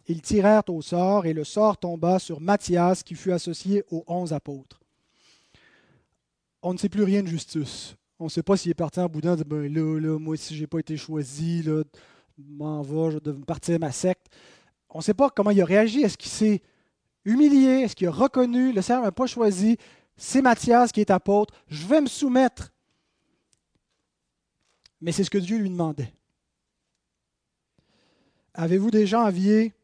[0.07, 4.33] Ils tirèrent au sort et le sort tomba sur Matthias qui fut associé aux onze
[4.33, 4.81] apôtres.
[6.63, 7.95] On ne sait plus rien de justice.
[8.19, 10.61] On ne sait pas s'il est parti en boudin, ben là, là, moi si je
[10.61, 11.83] n'ai pas été choisi, là,
[12.35, 14.25] m'en va, je dois partir ma secte.
[14.97, 16.01] On ne sait pas comment il a réagi.
[16.01, 16.63] Est-ce qu'il s'est
[17.23, 17.81] humilié?
[17.83, 18.73] Est-ce qu'il a reconnu?
[18.73, 19.77] Le Seigneur n'a pas choisi.
[20.15, 21.53] C'est Matthias qui est apôtre.
[21.67, 22.73] Je vais me soumettre.
[24.99, 26.11] Mais c'est ce que Dieu lui demandait.
[28.55, 29.75] Avez-vous déjà envié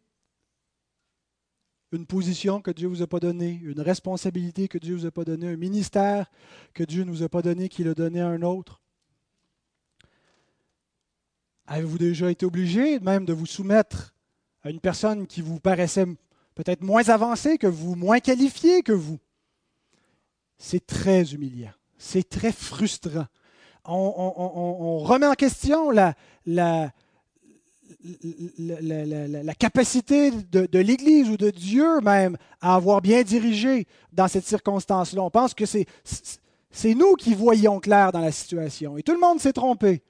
[1.91, 5.05] une position que Dieu ne vous a pas donnée, une responsabilité que Dieu ne vous
[5.05, 6.31] a pas donnée, un ministère
[6.73, 8.81] que Dieu ne vous a pas donné, qu'il a donné à un autre?
[11.67, 14.12] Avez-vous déjà été obligé même de vous soumettre
[14.63, 16.05] à une personne qui vous paraissait
[16.55, 19.19] peut-être moins avancée que vous, moins qualifiée que vous?
[20.57, 23.27] C'est très humiliant, c'est très frustrant.
[23.85, 26.15] On, remet en question la,
[29.59, 35.21] capacité de, l'Église ou de Dieu même à avoir bien dirigé dans cette circonstance-là.
[35.21, 38.97] On pense que c'est nous qui voyons clair dans la situation.
[38.97, 40.01] Et tout le monde s'est trompé.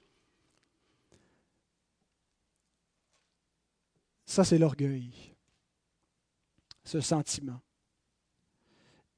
[4.34, 5.12] Ça, c'est l'orgueil,
[6.84, 7.60] ce sentiment.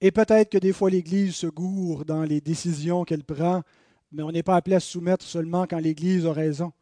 [0.02, 3.64] Et peut-être que des fois l'Église se gourre dans les décisions qu'elle prend,
[4.12, 6.74] mais on n'est pas appelé à se soumettre seulement quand l'Église a raison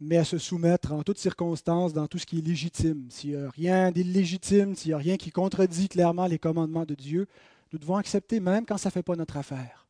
[0.00, 3.06] mais à se soumettre en toutes circonstances dans tout ce qui est légitime.
[3.10, 6.94] S'il n'y a rien d'illégitime, s'il n'y a rien qui contredit clairement les commandements de
[6.94, 7.26] Dieu,
[7.70, 9.89] nous devons accepter même quand ça ne fait pas notre affaire.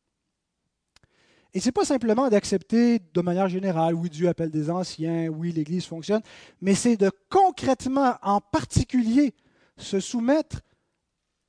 [1.53, 5.51] Et ce n'est pas simplement d'accepter de manière générale, oui, Dieu appelle des anciens, oui,
[5.51, 6.21] l'Église fonctionne,
[6.61, 9.33] mais c'est de concrètement, en particulier,
[9.75, 10.61] se soumettre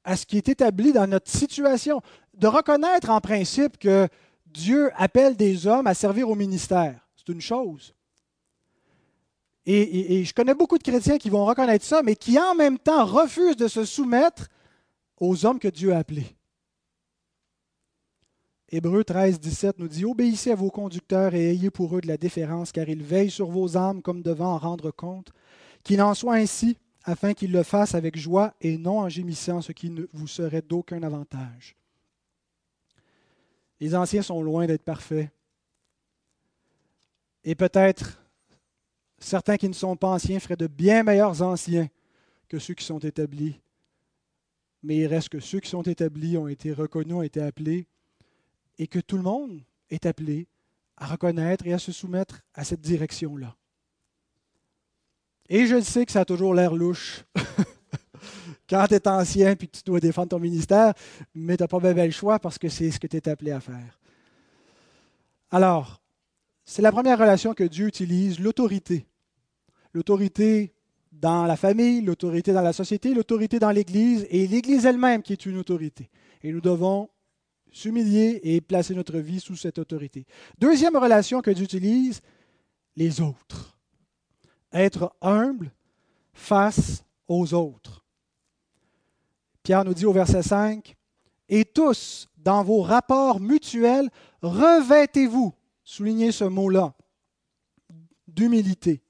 [0.05, 2.01] à ce qui est établi dans notre situation,
[2.35, 4.09] de reconnaître en principe que
[4.47, 7.09] Dieu appelle des hommes à servir au ministère.
[7.15, 7.95] C'est une chose.
[9.65, 13.05] Et, je connais beaucoup de chrétiens qui vont reconnaître ça, mais qui en même temps
[13.05, 14.49] refusent de se soumettre
[15.19, 16.37] aux hommes que Dieu a appelés.
[18.75, 22.17] Hébreu 13, 17 nous dit Obéissez à vos conducteurs et ayez pour eux de la
[22.17, 25.31] déférence, car ils veillent sur vos âmes comme devant en rendre compte.
[25.85, 29.73] Qu'il en soit ainsi, afin qu'ils le fassent avec joie et non en gémissant, ce
[29.73, 31.77] qui ne vous serait d'aucun avantage.
[33.79, 35.29] Les anciens sont loin d'être parfaits.
[37.45, 38.23] Et peut-être
[39.23, 41.89] Certains qui ne sont pas anciens feraient de bien meilleurs anciens
[42.49, 43.61] que ceux qui sont établis.
[44.83, 47.87] Mais il reste que ceux qui sont établis ont été reconnus, ont été appelés,
[48.83, 50.49] et que tout le monde est appelé
[50.97, 53.55] à reconnaître et à se soumettre à cette direction-là.
[55.49, 57.25] Et je sais que ça a toujours l'air louche
[58.69, 60.95] quand tu es ancien et que tu dois défendre ton ministère,
[61.33, 63.53] mais tu n'as pas bien le choix parce que c'est ce que tu es appelé
[63.53, 64.01] à faire.
[65.53, 66.03] Alors,
[66.65, 69.07] c'est la première relation que Dieu utilise, l'autorité
[69.95, 70.75] l'autorité
[71.13, 75.47] dans la famille, l'autorité dans la société, l'autorité dans l'Église et l'Église elle-même qui est
[75.47, 76.09] une autorité.
[76.43, 77.09] Et nous devons
[77.73, 80.27] s'humilier et placer notre vie sous cette autorité.
[80.59, 82.21] Deuxième relation que Dieu utilise,
[82.97, 83.77] les autres.
[84.73, 85.73] Être humble
[86.33, 88.05] face aux autres.
[89.63, 90.95] Pierre nous dit au verset 5,
[91.49, 94.11] Et tous, dans vos rapports mutuels,
[94.43, 95.53] revêtez-vous,
[95.85, 96.95] soulignez ce mot-là,
[98.27, 99.03] d'humilité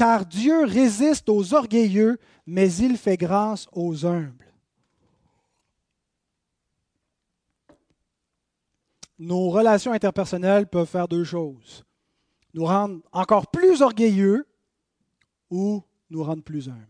[0.00, 4.49] car Dieu résiste aux orgueilleux, mais il fait grâce aux humbles.
[9.20, 11.84] Nos relations interpersonnelles peuvent faire deux choses.
[12.54, 14.46] Nous rendre encore plus orgueilleux
[15.50, 16.86] ou nous rendre plus humbles.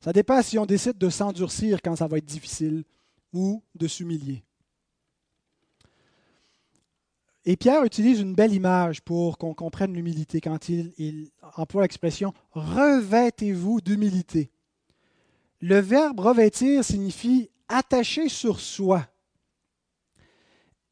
[0.00, 2.84] Ça dépend si on décide de s'endurcir quand ça va être difficile
[3.32, 4.44] ou de s'humilier.
[7.46, 13.80] Et Pierre utilise une belle image pour qu'on comprenne l'humilité quand il, emploie l'expression revêtez-vous
[13.80, 14.50] d'humilité.
[15.62, 19.06] Le verbe revêtir signifie attacher sur soi.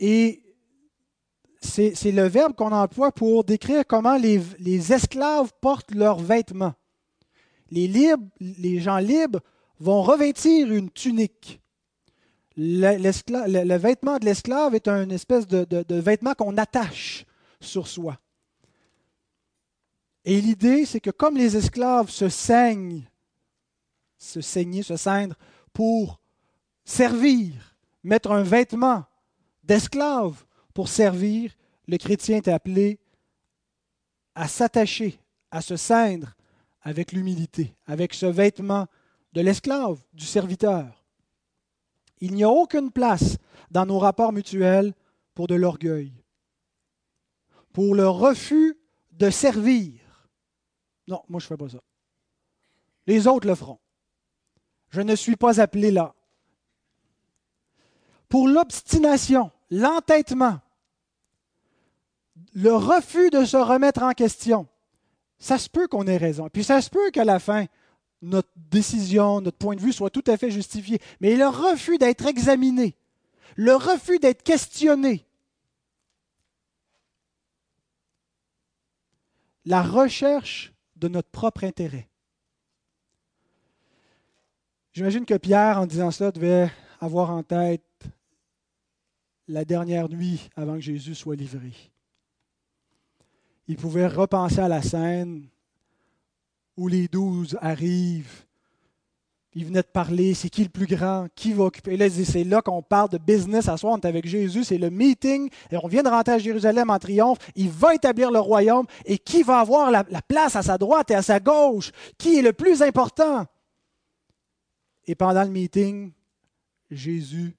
[0.00, 0.42] Et
[1.60, 6.74] c'est le verbe qu'on emploie pour décrire comment les, esclaves portent leurs vêtements.
[7.70, 9.40] Les, libres, les gens libres
[9.78, 11.60] vont revêtir une tunique
[12.58, 17.24] le, vêtement de l'esclave est un espèce de, vêtement qu'on attache
[17.60, 18.18] sur soi.
[20.24, 23.08] Et l'idée, c'est que comme les esclaves se saignent,
[24.18, 25.36] se saigner, se ceindre
[25.72, 26.20] pour
[26.84, 29.04] servir, mettre un vêtement
[29.68, 31.52] d'esclave pour servir,
[31.86, 32.98] le chrétien est appelé
[34.34, 36.34] à s'attacher, à se ceindre
[36.80, 38.86] avec l'humilité, avec ce vêtement
[39.34, 41.04] de l'esclave, du serviteur.
[42.20, 43.36] Il n'y a aucune place
[43.70, 44.94] dans nos rapports mutuels
[45.34, 46.12] pour de l'orgueil,
[47.72, 48.76] pour le refus
[49.12, 50.00] de servir.
[51.06, 51.82] Non, moi je ne fais pas ça.
[53.06, 53.78] Les autres le feront.
[54.90, 56.14] Je ne suis pas appelé là.
[58.28, 60.60] Pour l'obstination, l'entêtement,
[62.54, 64.66] le refus de se remettre en question,
[65.38, 66.48] ça se peut qu'on ait raison.
[66.48, 67.66] Puis ça se peut qu'à la fin,
[68.22, 71.00] notre décision, notre point de vue soit tout à fait justifié.
[71.20, 72.96] Mais le refus d'être examiné,
[73.56, 75.24] le refus d'être questionné,
[79.64, 82.08] la recherche de notre propre intérêt.
[84.92, 87.82] J'imagine que Pierre, en disant cela, devait avoir en tête
[89.48, 91.72] la dernière nuit avant que Jésus soit livré.
[93.66, 95.46] Il pouvait repenser à la scène
[96.76, 98.44] où les douze arrivent.
[99.54, 101.96] Il venait de parler, c'est qui le plus grand, qui va occuper?
[101.96, 104.90] là, c'est là qu'on parle de business à soir, on est avec Jésus, c'est le
[104.90, 108.86] meeting, et on vient de rentrer à Jérusalem en triomphe, il va établir le royaume,
[109.04, 112.42] et qui va avoir la place à sa droite et à sa gauche, qui est
[112.42, 113.46] le plus important?
[115.06, 116.12] Et pendant le meeting,
[116.90, 117.56] Jésus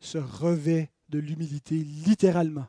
[0.00, 2.66] se revêt de l'humilité, littéralement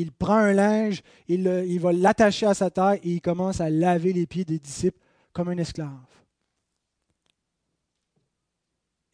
[0.00, 3.68] il prend un linge, il, il va l'attacher à sa taille et il commence à
[3.68, 4.98] laver les pieds des disciples
[5.32, 5.90] comme un esclave.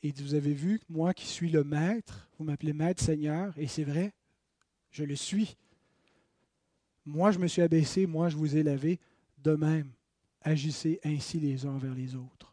[0.02, 3.84] Et vous avez vu, moi qui suis le maître, vous m'appelez maître Seigneur, et c'est
[3.84, 4.12] vrai,
[4.90, 5.56] je le suis.
[7.06, 9.00] Moi, je me suis abaissé, moi, je vous ai lavé.
[9.38, 9.90] De même,
[10.42, 12.43] agissez ainsi les uns envers les autres.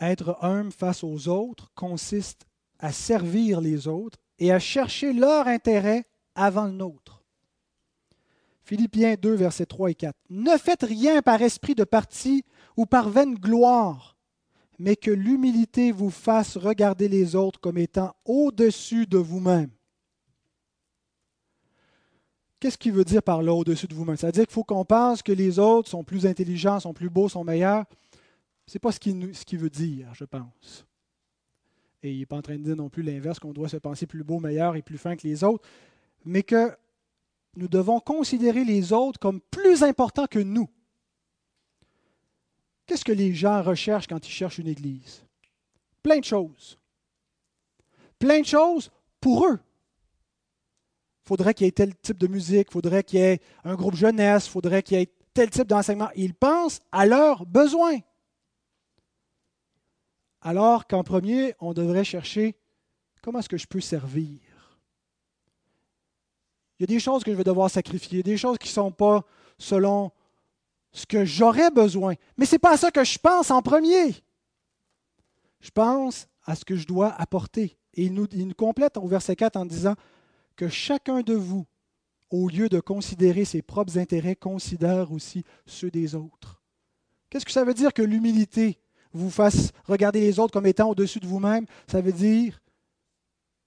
[0.00, 2.46] Être humble face aux autres consiste
[2.78, 7.22] à servir les autres et à chercher leur intérêt avant le nôtre.
[8.62, 10.16] Philippiens 2, versets 3 et 4.
[10.30, 12.44] Ne faites rien par esprit de parti
[12.76, 14.16] ou par vaine gloire,
[14.78, 19.70] mais que l'humilité vous fasse regarder les autres comme étant au-dessus de vous-même.
[22.60, 24.16] Qu'est-ce qu'il veut dire par là au-dessus de vous-même?
[24.16, 27.44] C'est-à-dire qu'il faut qu'on pense que les autres sont plus intelligents, sont plus beaux, sont
[27.44, 27.84] meilleurs.
[28.70, 30.86] Ce n'est pas ce qu'il veut dire, je pense.
[32.04, 34.06] Et il n'est pas en train de dire non plus l'inverse, qu'on doit se penser
[34.06, 35.68] plus beau, meilleur et plus fin que les autres,
[36.24, 36.70] mais que
[37.56, 40.70] nous devons considérer les autres comme plus importants que nous.
[42.86, 45.24] Qu'est-ce que les gens recherchent quand ils cherchent une église?
[46.00, 46.78] Plein de choses.
[48.20, 49.58] Plein de choses pour eux.
[51.24, 53.74] Il faudrait qu'il y ait tel type de musique, il faudrait qu'il y ait un
[53.74, 56.10] groupe jeunesse, il faudrait qu'il y ait tel type d'enseignement.
[56.14, 57.98] Ils pensent à leurs besoins.
[60.42, 62.56] Alors qu'en premier, on devrait chercher
[63.22, 64.38] comment est-ce que je peux servir.
[66.78, 68.90] Il y a des choses que je vais devoir sacrifier, des choses qui ne sont
[68.90, 69.24] pas
[69.58, 70.12] selon
[70.92, 72.14] ce que j'aurais besoin.
[72.36, 74.14] Mais ce n'est pas à ça que je pense en premier.
[75.60, 77.76] Je pense à ce que je dois apporter.
[77.94, 79.94] Et il nous, il nous complète au verset 4 en disant
[80.56, 81.66] que chacun de vous,
[82.30, 86.62] au lieu de considérer ses propres intérêts, considère aussi ceux des autres.
[87.28, 88.80] Qu'est-ce que ça veut dire que l'humilité
[89.12, 92.60] vous fasse regarder les autres comme étant au-dessus de vous-même, ça veut dire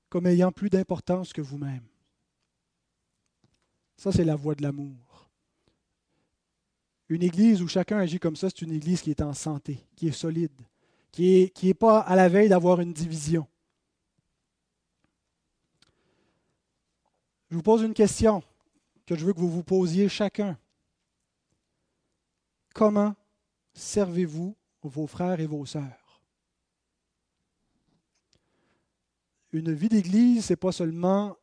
[0.09, 1.83] comme ayant plus d'importance que vous-même.
[3.97, 5.29] Ça, c'est la voie de l'amour.
[7.09, 10.07] Une église où chacun agit comme ça, c'est une église qui est en santé, qui
[10.07, 10.51] est solide,
[11.11, 13.47] qui n'est qui est pas à la veille d'avoir une division.
[17.49, 18.43] Je vous pose une question
[19.05, 20.57] que je veux que vous vous posiez chacun.
[22.73, 23.15] Comment
[23.73, 24.55] servez-vous
[24.89, 26.21] vos frères et vos sœurs.
[29.51, 31.37] Une vie d'église, ce n'est pas seulement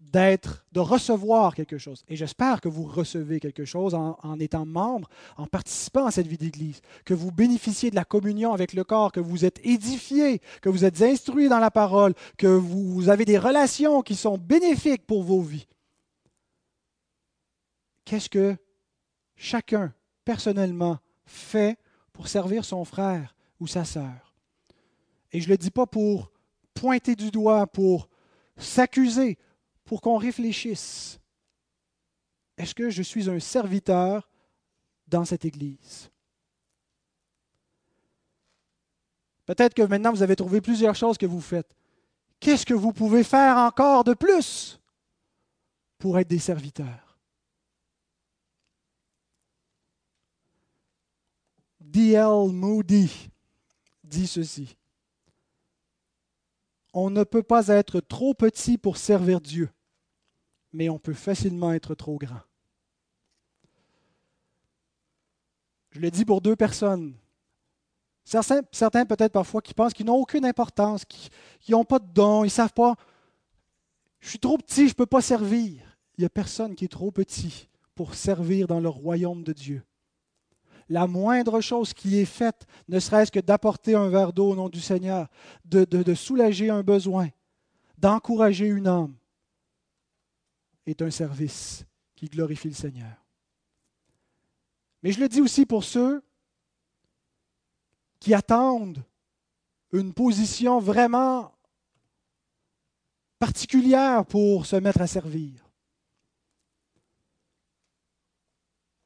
[0.00, 2.02] d'être, de recevoir quelque chose.
[2.08, 6.38] Et j'espère que vous recevez quelque chose en, étant membre, en participant à cette vie
[6.38, 10.70] d'Église, que vous bénéficiez de la communion avec le corps, que vous êtes édifiés, que
[10.70, 15.22] vous êtes instruits dans la parole, que vous avez des relations qui sont bénéfiques pour
[15.22, 15.68] vos vies.
[18.06, 18.56] Qu'est-ce que
[19.36, 19.92] chacun,
[20.24, 21.78] personnellement, fait
[22.20, 24.34] pour servir son frère ou sa sœur.
[25.32, 26.30] Et je ne le dis pas pour
[26.74, 28.10] pointer du doigt, pour
[28.58, 29.38] s'accuser,
[29.86, 31.18] pour qu'on réfléchisse.
[32.58, 34.28] Est-ce que je suis un serviteur
[35.08, 36.10] dans cette Église?
[39.46, 41.74] Peut-être que maintenant vous avez trouvé plusieurs choses que vous faites.
[42.38, 44.78] Qu'est-ce que vous pouvez faire encore de plus
[45.96, 47.09] pour être des serviteurs?
[51.90, 52.52] D.L.
[52.52, 53.30] Moody
[54.04, 54.76] dit ceci.
[56.92, 59.68] On ne peut pas être trop petit pour servir Dieu,
[60.72, 62.40] mais on peut facilement être trop grand.
[65.90, 67.16] Je le dis pour deux personnes.
[68.24, 68.62] Certains,
[69.04, 71.30] peut-être parfois qui pensent qu'ils n'ont aucune importance, qui
[71.72, 72.94] n'ont pas de don, ils ne savent pas.
[74.20, 75.82] Je suis trop petit, je ne peux pas servir.
[76.16, 79.82] Il n'y a personne qui est trop petit pour servir dans le royaume de Dieu.
[80.90, 84.68] La moindre chose qui est faite, ne serait-ce que d'apporter un verre d'eau au nom
[84.68, 85.28] du Seigneur,
[85.64, 87.28] de, soulager un besoin,
[87.96, 89.14] d'encourager une âme,
[90.86, 91.84] est un service
[92.16, 93.24] qui glorifie le Seigneur.
[95.04, 96.24] Mais je le dis aussi pour ceux
[98.18, 99.04] qui attendent
[99.92, 101.54] une position vraiment
[103.38, 105.69] particulière pour se mettre à servir.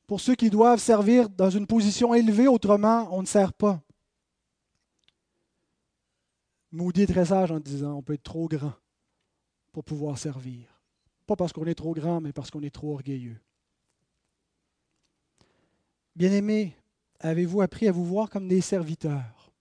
[0.07, 3.81] Pour ceux qui doivent servir dans une position élevée, autrement, on ne sert pas.
[6.73, 8.75] Moody est très sage en disant on peut être trop grand
[9.73, 10.67] pour pouvoir servir.
[11.27, 13.41] Pas parce qu'on est trop grand, mais parce qu'on est trop orgueilleux.
[16.17, 16.77] Bien-aimés,
[17.21, 19.53] avez-vous appris à vous voir comme des serviteurs?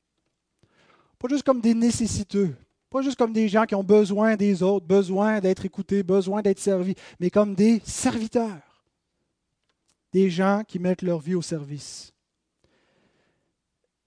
[1.19, 2.55] Pas juste comme des nécessiteux,
[2.89, 6.59] pas juste comme des gens qui ont besoin des autres, besoin d'être écoutés, besoin d'être
[6.59, 8.72] servis, mais comme des serviteurs.
[10.13, 12.13] Des gens qui mettent leur vie au service.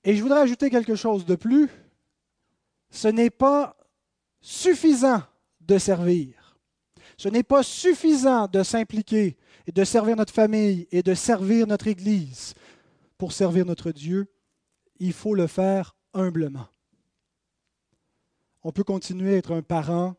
[0.05, 1.69] Et je voudrais ajouter quelque chose de plus.
[2.91, 3.77] Ce n'est pas
[4.41, 5.23] suffisant
[5.61, 6.57] de servir.
[7.17, 9.37] Ce n'est pas suffisant de s'impliquer
[9.67, 12.55] et de servir notre famille et de servir notre Église
[13.19, 14.31] pour servir notre Dieu.
[14.99, 16.69] Il faut le faire humblement.
[18.63, 20.15] On peut continuer à être un parent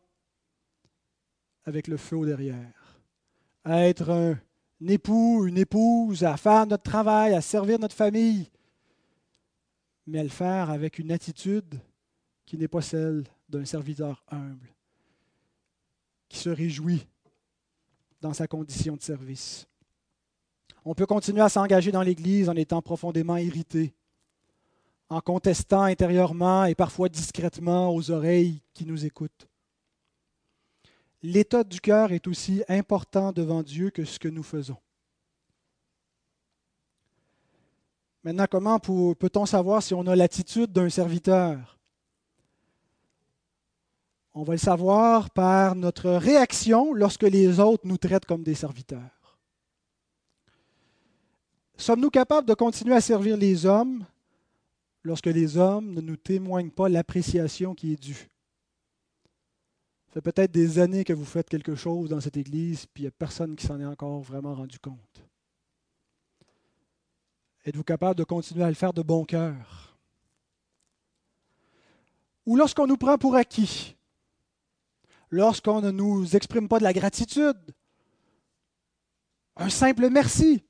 [1.64, 3.00] avec le feu derrière,
[3.64, 4.38] à être un
[4.86, 8.48] époux, une épouse, à faire notre travail, à servir notre famille,
[10.06, 11.80] mais à le faire avec une attitude
[12.46, 14.72] qui n'est pas celle d'un serviteur humble,
[16.28, 17.06] qui se réjouit
[18.20, 19.66] dans sa condition de service.
[20.84, 23.94] On peut continuer à s'engager dans l'Église en étant profondément irrité,
[25.10, 29.47] en contestant intérieurement et parfois discrètement aux oreilles qui nous écoutent.
[31.22, 34.76] L'état du cœur est aussi important devant Dieu que ce que nous faisons.
[38.22, 41.78] Maintenant, comment peut-on savoir si on a l'attitude d'un serviteur?
[44.34, 49.38] On va le savoir par notre réaction lorsque les autres nous traitent comme des serviteurs.
[51.76, 54.04] Sommes-nous capables de continuer à servir les hommes
[55.02, 58.28] lorsque les hommes ne nous témoignent pas l'appréciation qui est due?
[60.08, 63.06] Ça fait peut-être des années que vous faites quelque chose dans cette Église, puis il
[63.06, 65.22] n'y a personne qui s'en est encore vraiment rendu compte.
[67.66, 69.98] Êtes-vous capable de continuer à le faire de bon cœur?
[72.46, 73.94] Ou lorsqu'on nous prend pour acquis,
[75.30, 77.60] lorsqu'on ne nous exprime pas de la gratitude,
[79.56, 80.64] un simple merci,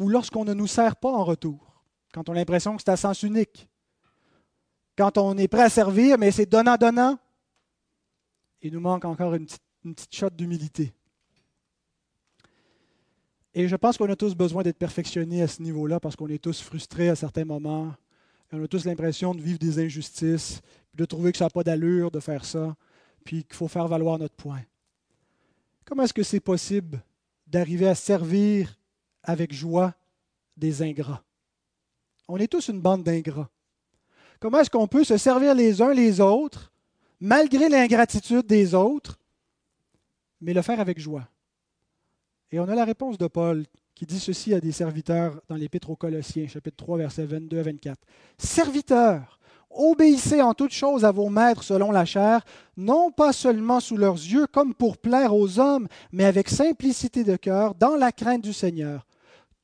[0.00, 2.96] ou lorsqu'on ne nous sert pas en retour, quand on a l'impression que c'est à
[2.96, 3.69] sens unique,
[5.00, 7.18] quand on est prêt à servir, mais c'est donnant-donnant,
[8.60, 10.92] il nous manque encore une petite, shot d'humilité.
[13.54, 16.42] Et je pense qu'on a tous besoin d'être perfectionnés à ce niveau-là parce qu'on est
[16.42, 17.94] tous frustrés à certains moments.
[18.52, 20.60] On a tous l'impression de vivre des injustices
[20.92, 22.76] de trouver que ça n'a pas d'allure de faire ça,
[23.24, 24.60] puis qu'il faut faire valoir notre point.
[25.86, 27.02] Comment est-ce que c'est possible
[27.46, 28.78] d'arriver à servir
[29.22, 29.94] avec joie
[30.58, 31.24] des ingrats?
[32.28, 33.48] On est tous une bande d'ingrats.
[34.40, 36.72] Comment est-ce qu'on peut se servir les uns les autres,
[37.20, 39.18] malgré l'ingratitude des autres,
[40.40, 41.28] mais le faire avec joie?
[42.50, 43.64] Et on a la réponse de Paul
[43.94, 47.62] qui dit ceci à des serviteurs dans l'Épître aux Colossiens, chapitre 3, versets 22 à
[47.62, 47.98] 24.
[48.38, 49.38] Serviteurs,
[49.70, 52.44] Obéissez en toutes choses à vos maîtres selon la chair,
[52.76, 57.36] non pas seulement sous leurs yeux comme pour plaire aux hommes, mais avec simplicité de
[57.36, 59.06] cœur, dans la crainte du Seigneur.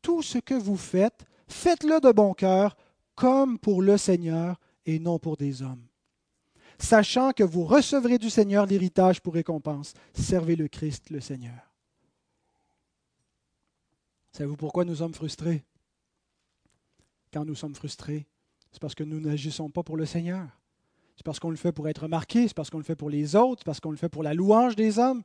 [0.03, 2.77] Tout ce que vous faites, faites-le de bon cœur,
[3.17, 5.85] comme pour le Seigneur et non pour des hommes.
[6.79, 11.73] Sachant que vous recevrez du Seigneur l'héritage pour récompense, servez le Christ le Seigneur.
[14.33, 15.65] Savez-vous pourquoi nous sommes frustrés?
[17.33, 18.27] Quand nous sommes frustrés,
[18.71, 20.47] c'est parce que nous n'agissons pas pour le Seigneur.
[21.17, 23.35] C'est parce qu'on le fait pour être remarqué, c'est parce qu'on le fait pour les
[23.35, 25.23] autres, c'est parce qu'on le fait pour la louange des hommes.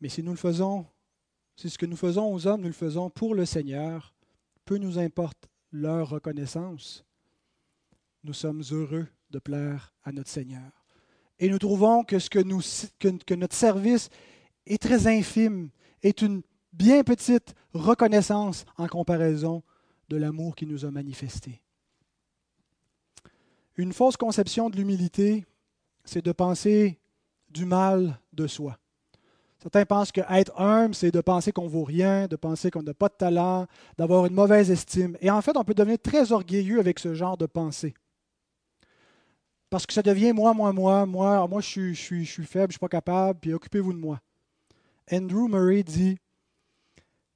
[0.00, 0.86] Mais si nous le faisons,
[1.56, 4.14] si ce que nous faisons aux hommes, nous le faisons pour le Seigneur,
[4.64, 7.04] peu nous importe leur reconnaissance.
[8.24, 10.70] Nous sommes heureux de plaire à notre Seigneur.
[11.38, 14.10] Et nous trouvons que, ce que, que notre service
[14.66, 15.70] est très infime,
[16.02, 16.42] est une
[16.72, 19.62] bien petite reconnaissance en comparaison
[20.08, 21.62] de l'amour qui nous a manifesté.
[23.76, 25.46] Une fausse conception de l'humilité
[26.04, 26.98] c'est de penser
[27.50, 28.78] du mal de soi.
[29.62, 33.08] Certains pensent qu'être humble, c'est de penser qu'on vaut rien, de penser qu'on n'a pas
[33.08, 33.66] de talent,
[33.96, 35.16] d'avoir une mauvaise estime.
[35.20, 37.94] Et en fait, on peut devenir très orgueilleux avec ce genre de pensée.
[39.72, 42.44] Parce que ça devient moi, moi, moi, moi, moi je suis, je suis, je suis
[42.44, 44.20] faible, je ne suis pas capable, puis occupez-vous de moi.
[45.10, 46.18] Andrew Murray dit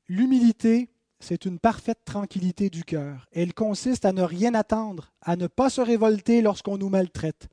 [0.06, 3.26] L'humilité, c'est une parfaite tranquillité du cœur.
[3.32, 7.48] Elle consiste à ne rien attendre, à ne pas se révolter lorsqu'on nous maltraite,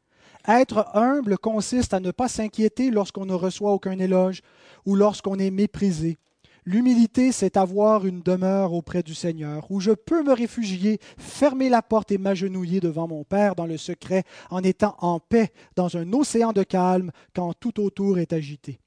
[0.49, 4.41] être humble consiste à ne pas s'inquiéter lorsqu'on ne reçoit aucun éloge
[4.85, 6.17] ou lorsqu'on est méprisé.
[6.65, 11.81] L'humilité, c'est avoir une demeure auprès du Seigneur, où je peux me réfugier, fermer la
[11.81, 16.13] porte et m'agenouiller devant mon Père dans le secret, en étant en paix dans un
[16.13, 18.79] océan de calme quand tout autour est agité.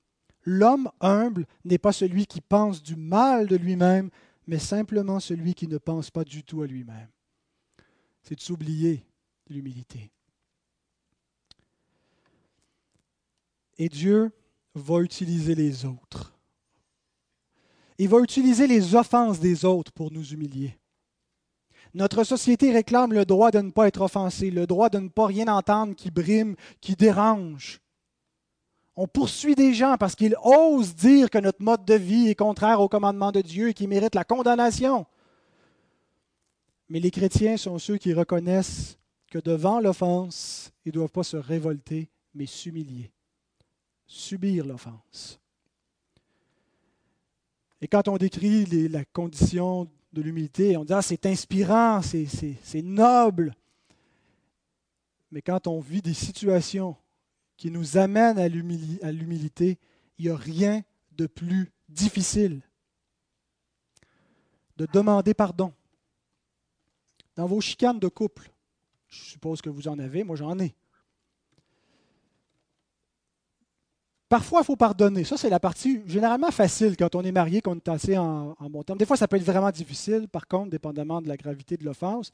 [0.45, 4.11] L'homme humble n'est pas celui qui pense du mal de lui-même,
[4.47, 7.09] mais simplement celui qui ne pense pas du tout à lui-même.
[8.22, 8.99] C'est de
[9.51, 10.11] l'humilité.
[13.79, 14.33] Et Dieu
[14.74, 16.36] va utiliser les autres.
[17.99, 20.78] Il va utiliser les offenses des autres pour nous humilier.
[21.94, 25.26] Notre société réclame le droit de ne pas être offensé, le droit de ne pas
[25.26, 27.80] rien entendre qui brime, qui dérange.
[28.97, 32.80] On poursuit des gens parce qu'ils osent dire que notre mode de vie est contraire
[32.80, 35.07] au commandement de Dieu et qui mérite la condamnation.
[36.88, 38.99] Mais les chrétiens sont ceux qui reconnaissent
[39.30, 43.11] que devant l'offense, ils ne doivent pas se révolter, mais s'humilier
[44.07, 45.40] subir l'offense.
[47.81, 53.55] Et quand on décrit la condition de l'humilité, on dit ah, c'est inspirant, c'est noble.
[55.31, 56.97] Mais quand on vit des situations
[57.57, 59.79] qui nous amènent à l'humilité,
[60.18, 62.62] il n'y a rien de plus difficile
[64.77, 65.72] de demander pardon.
[67.35, 68.51] Dans vos chicanes de couple,
[69.09, 70.74] je suppose que vous en avez, moi j'en ai.
[74.29, 75.22] Parfois, il faut pardonner.
[75.22, 78.83] Ça, c'est la partie généralement facile quand on est marié, qu'on est assez en, bon
[78.83, 78.99] terme.
[78.99, 82.33] Des fois, ça peut être vraiment difficile, par contre, dépendamment de la gravité de l'offense.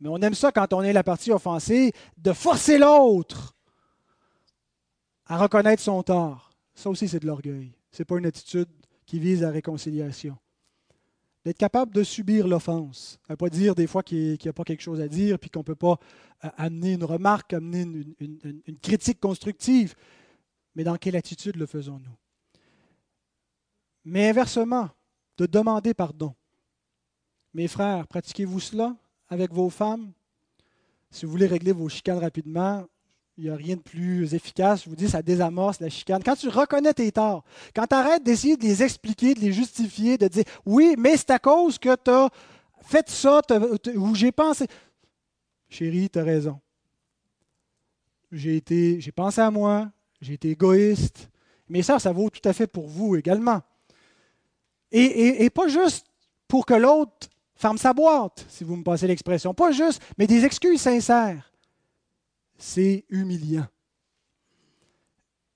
[0.00, 3.54] Mais on aime ça quand on est la partie offensée, de forcer l'autre
[5.26, 6.50] à reconnaître son tort.
[6.74, 7.72] Ça aussi, c'est de l'orgueil.
[7.92, 8.68] Ce n'est pas une attitude
[9.06, 10.36] qui vise à la réconciliation.
[11.44, 13.20] D'être capable de subir l'offense.
[13.28, 15.48] Ça ne pas dire des fois qu'il n'y a pas quelque chose à dire, puis
[15.48, 15.98] qu'on ne peut pas
[16.44, 17.82] euh, amener une remarque, amener
[18.20, 19.94] une critique constructive.
[20.74, 22.16] Mais dans quelle attitude le faisons-nous?
[24.04, 24.88] Mais inversement,
[25.36, 26.34] de demander pardon.
[27.54, 28.96] Mes frères, pratiquez-vous cela
[29.28, 30.12] avec vos femmes?
[31.10, 32.86] Si vous voulez régler vos chicanes rapidement,
[33.36, 34.84] il n'y a rien de plus efficace.
[34.84, 36.22] Je vous dis, ça désamorce la chicane.
[36.22, 37.42] Quand tu reconnais tes torts,
[37.74, 41.30] quand tu arrêtes d'essayer de les expliquer, de les justifier, de dire oui, mais c'est
[41.30, 42.28] à cause que tu as
[42.82, 43.40] fait ça
[43.96, 44.66] ou j'ai pensé.
[45.68, 46.60] Chérie, tu as raison.
[48.30, 49.90] J'ai été, j'ai pensé à moi,
[50.20, 51.30] j'ai été égoïste.
[51.68, 53.62] Mais ça, ça vaut tout à fait pour vous également.
[54.92, 56.06] Et, pas juste
[56.48, 59.54] pour que l'autre ferme sa boîte, si vous me passez l'expression.
[59.54, 61.52] Pas juste, mais des excuses sincères.
[62.58, 63.66] C'est humiliant.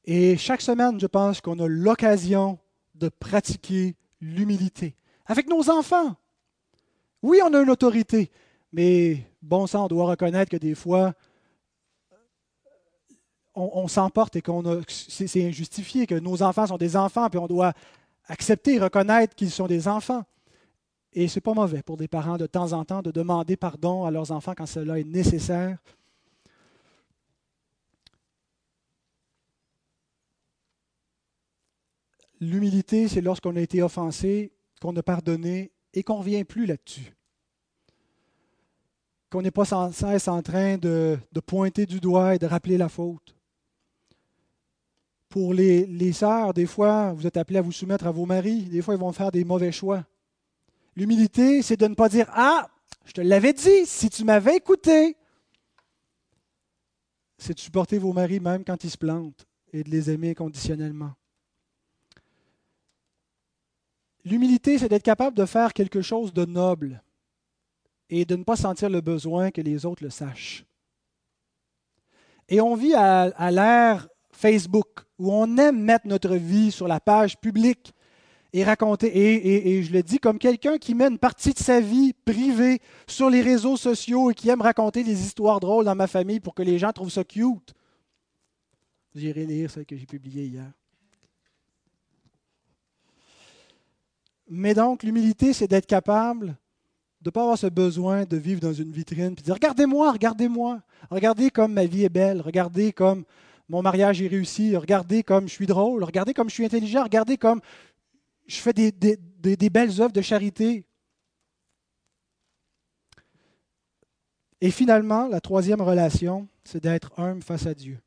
[0.04, 2.58] Et chaque semaine, je pense qu'on a l'occasion
[2.94, 4.94] de pratiquer l'humilité.
[5.26, 6.14] Avec nos enfants.
[7.22, 8.30] Oui, on a une autorité,
[8.72, 11.14] mais bon sang, on doit reconnaître que des fois,
[13.54, 17.72] on, s'emporte et qu'on c'est injustifié, que nos enfants sont des enfants, puis on doit
[18.26, 20.24] accepter et reconnaître qu'ils sont des enfants.
[21.12, 24.04] Et ce n'est pas mauvais pour des parents de temps en temps de demander pardon
[24.04, 25.78] à leurs enfants quand cela est nécessaire.
[32.40, 37.14] L'humilité, c'est lorsqu'on a été offensé, qu'on a pardonné et qu'on ne revient plus là-dessus.
[39.30, 42.88] Qu'on n'est pas sans cesse en train de, pointer du doigt et de rappeler la
[42.88, 43.34] faute.
[45.34, 48.66] Pour les, sœurs, des fois, vous êtes appelés à vous soumettre à vos maris.
[48.66, 50.06] Des fois, ils vont faire des mauvais choix.
[50.94, 52.68] L'humilité, c'est de ne pas dire Ah,
[53.04, 55.16] je te l'avais dit, si tu m'avais écouté.
[57.36, 61.14] C'est de supporter vos maris même quand ils se plantent et de les aimer conditionnellement.
[64.24, 67.02] L'humilité, c'est d'être capable de faire quelque chose de noble
[68.08, 70.64] et de ne pas sentir le besoin que les autres le sachent.
[72.48, 77.38] Et on vit à l'ère Facebook, où on aime mettre notre vie sur la page
[77.38, 77.94] publique
[78.52, 79.76] et raconter.
[79.76, 83.28] Et, je le dis comme quelqu'un qui met une partie de sa vie privée sur
[83.28, 86.62] les réseaux sociaux et qui aime raconter des histoires drôles dans ma famille pour que
[86.62, 87.74] les gens trouvent ça cute.
[89.14, 90.70] Vous irez lire ce que j'ai publié hier.
[94.48, 96.56] Mais donc, l'humilité, c'est d'être capable
[97.20, 100.12] de ne pas avoir ce besoin de vivre dans une vitrine et de dire Regardez-moi,
[100.12, 103.24] regardez-moi, regardez comme ma vie est belle, regardez comme
[103.68, 107.38] mon mariage est réussi, regardez comme je suis drôle, regardez comme je suis intelligent, regardez
[107.38, 107.60] comme
[108.46, 110.84] je fais des, belles œuvres de charité.
[114.60, 117.98] Et finalement, la troisième relation, c'est d'être humble face à Dieu.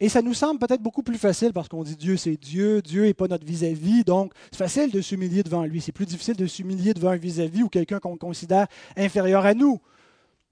[0.00, 3.04] Et ça nous semble peut-être beaucoup plus facile parce qu'on dit Dieu, c'est Dieu, Dieu
[3.04, 5.80] n'est pas notre vis-à-vis, donc c'est facile de s'humilier devant lui.
[5.80, 9.80] C'est plus difficile de s'humilier devant un vis-à-vis ou quelqu'un qu'on considère inférieur à nous.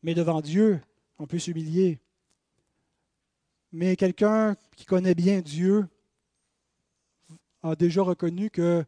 [0.02, 0.80] Mais devant Dieu,
[1.18, 1.98] on peut s'humilier.
[3.72, 5.86] Mais quelqu'un qui connaît bien Dieu
[7.62, 8.84] a déjà reconnu que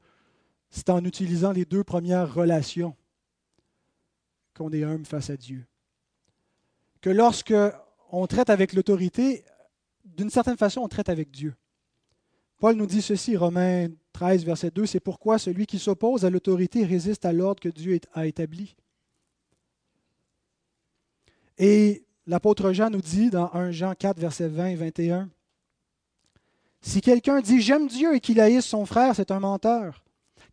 [0.71, 2.97] c'est en utilisant les deux premières relations
[4.55, 5.65] qu'on est humble face à Dieu.
[7.01, 7.55] Que lorsque
[8.11, 9.45] on traite avec l'autorité,
[10.05, 11.55] d'une certaine façon, on traite avec Dieu.
[12.59, 16.85] Paul nous dit ceci, Romains 13, verset 2, c'est pourquoi celui qui s'oppose à l'autorité
[16.85, 18.77] résiste à l'ordre que Dieu a établi.
[21.59, 25.31] Et l'apôtre Jean nous dit dans 1 Jean 4, verset 20 et 21,
[26.81, 30.03] Si quelqu'un dit j'aime Dieu et qu'il haïsse son frère, c'est un menteur.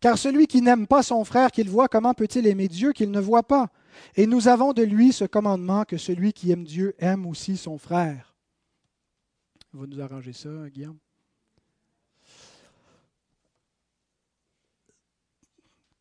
[0.00, 3.20] Car celui qui n'aime pas son frère qu'il voit, comment peut-il aimer Dieu qu'il ne
[3.20, 3.70] voit pas?
[4.16, 7.78] Et nous avons de lui ce commandement que celui qui aime Dieu aime aussi son
[7.78, 8.34] frère.
[9.74, 10.98] On va nous arranger ça, Guillaume?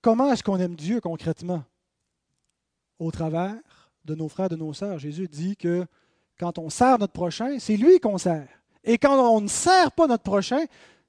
[0.01, 1.63] Comment est-ce qu'on aime Dieu concrètement?
[2.97, 3.80] Au travers?
[4.05, 4.99] De nos frères, de nos sœurs.
[4.99, 5.85] Jésus dit que
[6.37, 8.49] quand on sert notre prochain, c'est lui qu'on sert.
[8.83, 10.65] Et quand on ne sert pas notre prochain,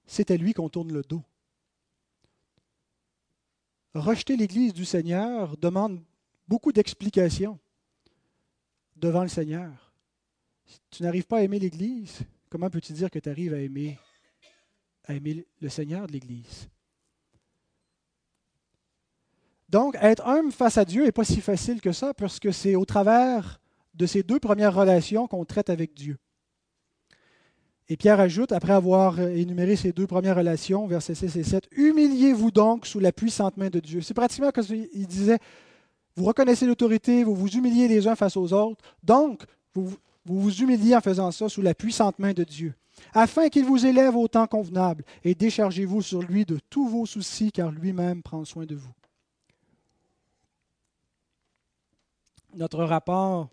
[0.06, 1.22] c'est à lui qu'on tourne le dos.
[3.94, 6.02] Rejeter l'Église du Seigneur demande
[6.48, 7.58] beaucoup d'explications
[8.96, 9.92] devant le Seigneur.
[10.64, 13.98] Si tu n'arrives pas à aimer l'Église, comment peux-tu dire que tu arrives à aimer,
[15.04, 16.68] à aimer le Seigneur de l'Église?
[19.72, 22.76] Donc, être homme face à Dieu n'est pas si facile que ça, parce que c'est
[22.76, 23.58] au travers
[23.94, 26.18] de ces deux premières relations qu'on traite avec Dieu.
[27.88, 32.50] Et Pierre ajoute, après avoir énuméré ces deux premières relations, versets 6 et 7, Humiliez-vous
[32.50, 34.02] donc sous la puissante main de Dieu.
[34.02, 35.38] C'est pratiquement comme il disait,
[36.16, 39.42] vous reconnaissez l'autorité, vous vous humiliez les uns face aux autres, donc
[39.74, 39.96] vous
[40.26, 42.74] vous humiliez en faisant ça sous la puissante main de Dieu,
[43.14, 47.50] afin qu'il vous élève au temps convenable, et déchargez-vous sur lui de tous vos soucis,
[47.50, 48.92] car lui-même prend soin de vous.
[52.54, 53.50] Notre rapport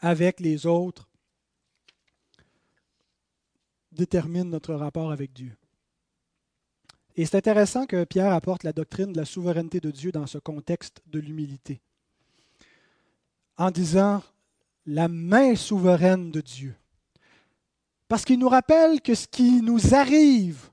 [0.00, 1.08] avec les autres
[3.92, 5.56] détermine notre rapport avec Dieu.
[7.16, 10.38] Et c'est intéressant que Pierre apporte la doctrine de la souveraineté de Dieu dans ce
[10.38, 11.80] contexte de l'humilité.
[13.56, 14.22] En disant,
[14.86, 16.76] la main souveraine de Dieu.
[18.06, 20.70] Parce qu'il nous rappelle que ce qui nous arrive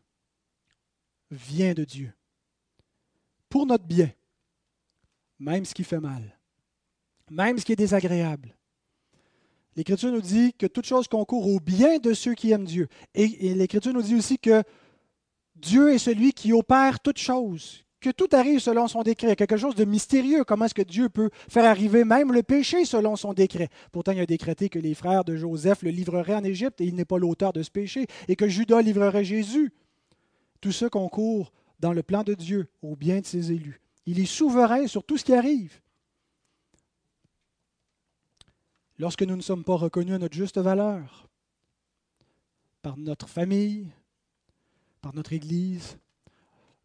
[1.31, 2.13] vient de Dieu.
[3.49, 4.11] Pour notre bien,
[5.39, 6.34] même ce qui fait mal,
[7.29, 8.55] même ce qui est désagréable.
[9.75, 12.87] L'Écriture nous dit que toute chose concourt au bien de ceux qui aiment Dieu.
[13.13, 14.63] Et, l'Écriture nous dit aussi que
[15.55, 19.75] Dieu est celui qui opère toutes choses, que tout arrive selon son décret, quelque chose
[19.75, 20.45] de mystérieux.
[20.45, 24.19] Comment est-ce que Dieu peut faire arriver même le péché selon son décret Pourtant, il
[24.21, 27.17] a décrété que les frères de Joseph le livreraient en Égypte et il n'est pas
[27.17, 29.73] l'auteur de ce péché, et que Judas livrerait Jésus.
[30.61, 31.51] Tout ce concourt
[31.81, 33.81] dans le plan de Dieu au bien de ses élus.
[34.05, 35.81] Il est souverain sur tout ce qui arrive.
[38.97, 41.27] Lorsque nous ne sommes pas reconnus à notre juste valeur,
[42.81, 43.91] par notre famille,
[45.01, 45.97] par notre Église,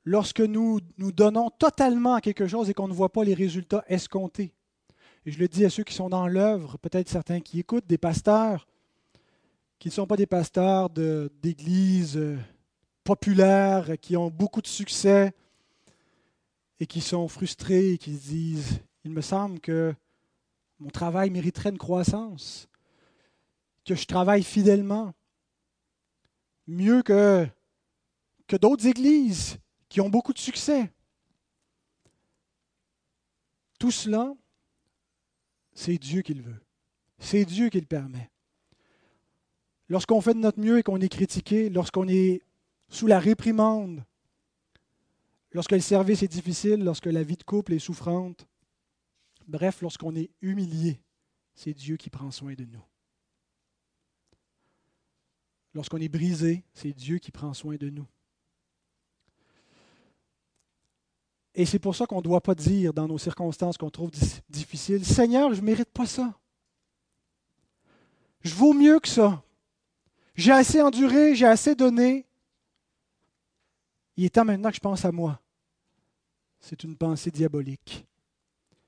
[0.05, 3.85] lorsque nous nous donnons totalement à quelque chose et qu'on ne voit pas les résultats
[3.87, 4.53] escomptés.
[5.25, 7.99] Et je le dis à ceux qui sont dans l'œuvre, peut-être certains qui écoutent, des
[7.99, 8.67] pasteurs,
[9.79, 12.39] qui ne sont pas des pasteurs d'églises euh,
[13.05, 15.33] populaires, qui ont beaucoup de succès
[16.81, 19.95] et qui sont frustrés et qui se disent, il me semble que
[20.81, 22.69] mon travail mériterait une croissance,
[23.85, 25.15] que je travaille fidèlement,
[26.67, 27.47] mieux que,
[28.47, 29.59] que d'autres églises
[29.89, 30.91] qui ont beaucoup de succès.
[33.79, 34.35] Tout cela,
[35.73, 36.61] c'est Dieu qui le veut.
[37.19, 38.31] C'est Dieu qui le permet.
[39.89, 42.43] Lorsqu'on fait de notre mieux et qu'on est critiqué, lorsqu'on est
[42.89, 44.05] sous la réprimande,
[45.53, 48.47] lorsque le service est difficile, lorsque la vie de couple est souffrante,
[49.51, 51.03] bref, lorsqu'on est humilié,
[51.55, 52.85] c'est Dieu qui prend soin de nous.
[55.75, 58.07] Lorsqu'on est brisé, c'est Dieu qui prend soin de nous.
[61.55, 64.11] Et c'est pour ça qu'on ne doit pas dire dans nos circonstances qu'on trouve
[64.49, 66.33] difficiles, Seigneur, je ne mérite pas ça.
[68.43, 69.43] Je vaux mieux que ça.
[70.35, 72.27] J'ai assez enduré, j'ai assez donné.
[74.17, 75.41] Il est temps maintenant que je pense à moi.
[76.61, 78.07] C'est une pensée diabolique.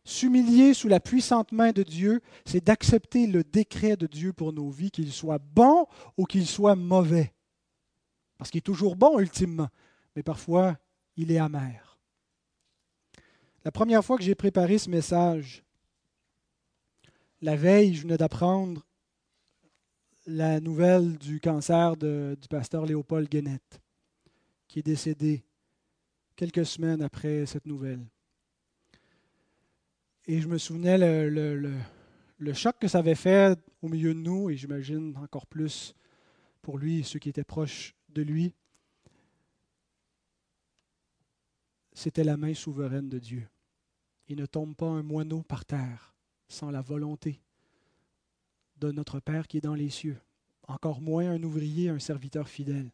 [0.05, 4.69] S'humilier sous la puissante main de Dieu, c'est d'accepter le décret de Dieu pour nos
[4.69, 5.87] vies, qu'il soit bon
[6.17, 7.33] ou qu'il soit mauvais.
[8.37, 9.69] Parce qu'il est toujours bon ultimement,
[10.17, 10.77] mais parfois
[11.17, 11.99] il est amer.
[13.65, 15.63] La première fois que j'ai préparé ce message,
[17.41, 18.85] la veille, je venais d'apprendre
[20.27, 23.81] la nouvelle du cancer du pasteur Léopold Guénette,
[24.67, 25.45] qui est décédé
[26.35, 28.05] quelques semaines après cette nouvelle.
[30.27, 34.57] Et je me souvenais le, choc que ça avait fait au milieu de nous, et
[34.57, 35.95] j'imagine encore plus
[36.61, 38.55] pour lui et ceux qui étaient proches de lui.
[41.93, 43.49] C'était la main souveraine de Dieu.
[44.29, 46.15] Il ne tombe pas un moineau par terre
[46.49, 47.41] sans la volonté
[48.77, 50.19] de notre Père qui est dans les cieux,
[50.69, 52.93] encore moins un ouvrier, un serviteur fidèle.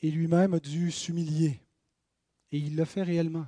[0.00, 1.60] Et lui-même a dû s'humilier,
[2.50, 3.46] et il le fait réellement.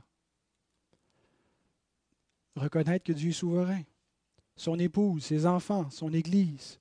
[2.56, 3.82] Reconnaître que Dieu est souverain,
[4.56, 6.80] son épouse, ses enfants, son Église.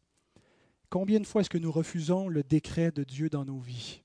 [0.89, 4.01] Combien de fois est-ce que nous refusons le décret de Dieu dans nos vies?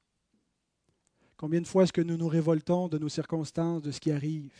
[1.36, 4.52] Combien de fois est-ce que nous nous révoltons de nos circonstances, de ce qui arrive?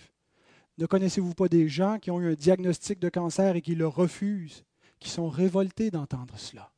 [0.79, 3.89] Ne connaissez-vous pas des gens qui ont eu un diagnostic de cancer et qui le
[3.89, 4.65] refusent
[5.01, 6.71] qui sont révoltés d'entendre cela?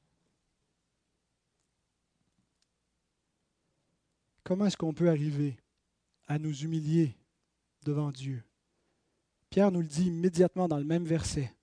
[4.45, 5.57] Comment est-ce qu'on peut arriver
[6.27, 7.15] à nous humilier
[7.85, 8.43] devant Dieu?
[9.53, 11.55] Pierre nous le dit immédiatement dans le même verset.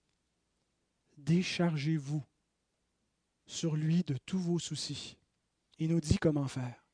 [1.17, 2.23] Déchargez-vous
[3.47, 5.17] sur lui de tous vos soucis.
[5.79, 6.85] Il nous dit comment faire.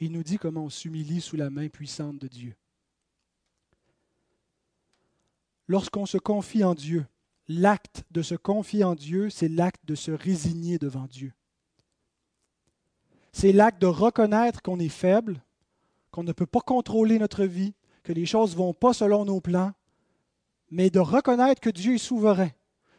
[0.00, 2.56] Il nous dit comment on s'humilie sous la main puissante de Dieu.
[5.68, 7.06] Lorsqu'on se confie en Dieu,
[7.46, 11.32] l'acte de se confier en Dieu, c'est l'acte de se résigner devant Dieu.
[13.30, 15.44] C'est l'acte de reconnaître qu'on est faible,
[16.10, 17.72] qu'on ne peut pas contrôler notre vie,
[18.02, 19.74] que les choses ne vont pas selon nos plans,
[20.70, 22.50] mais de reconnaître que Dieu est souverain,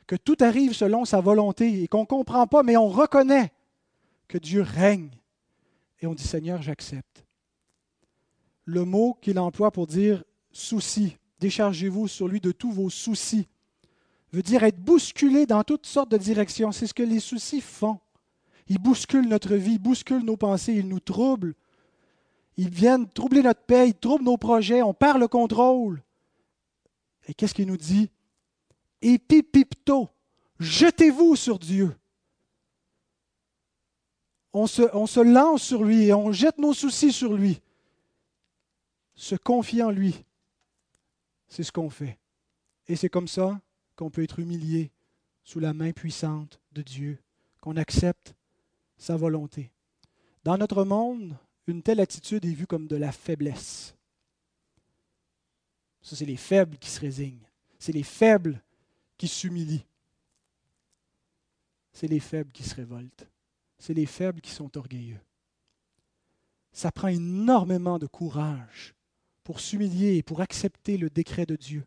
[0.07, 3.51] que tout arrive selon sa volonté et qu'on ne comprend pas, mais on reconnaît
[4.27, 5.11] que Dieu règne.
[6.01, 7.25] Et on dit Seigneur, j'accepte.
[8.65, 13.47] Le mot qu'il emploie pour dire souci, déchargez-vous sur lui de tous vos soucis
[14.31, 16.71] veut dire être bousculé dans toutes sortes de directions.
[16.71, 17.99] C'est ce que les soucis font.
[18.67, 21.53] Ils bousculent notre vie, ils bousculent nos pensées, ils nous troublent.
[22.57, 26.01] Ils viennent troubler notre paix, ils troublent nos projets, on perd le contrôle.
[27.27, 28.09] Et qu'est-ce qu'il nous dit?
[29.01, 30.09] Épipipto,
[30.59, 31.95] jetez-vous sur Dieu.
[34.53, 37.61] On se, on se lance sur lui et on jette nos soucis sur lui.
[39.15, 40.25] Se confier en lui,
[41.47, 42.17] c'est ce qu'on fait.
[42.87, 43.61] Et c'est comme ça
[43.95, 44.91] qu'on peut être humilié
[45.43, 47.19] sous la main puissante de Dieu,
[47.61, 48.35] qu'on accepte
[48.97, 49.71] sa volonté.
[50.43, 53.95] Dans notre monde, une telle attitude est vue comme de la faiblesse.
[56.01, 57.47] Ça, c'est les faibles qui se résignent.
[57.79, 58.61] C'est les faibles
[59.17, 59.85] qui s'humilient.
[61.93, 63.27] C'est les faibles qui se révoltent.
[63.77, 65.19] C'est les faibles qui sont orgueilleux.
[66.71, 68.95] Ça prend énormément de courage
[69.43, 71.85] pour s'humilier et pour accepter le décret de Dieu.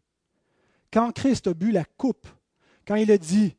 [0.92, 2.28] Quand Christ a bu la coupe,
[2.86, 3.56] quand il a dit,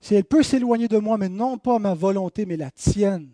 [0.00, 3.32] si elle peut s'éloigner de moi, mais non pas ma volonté, mais la tienne,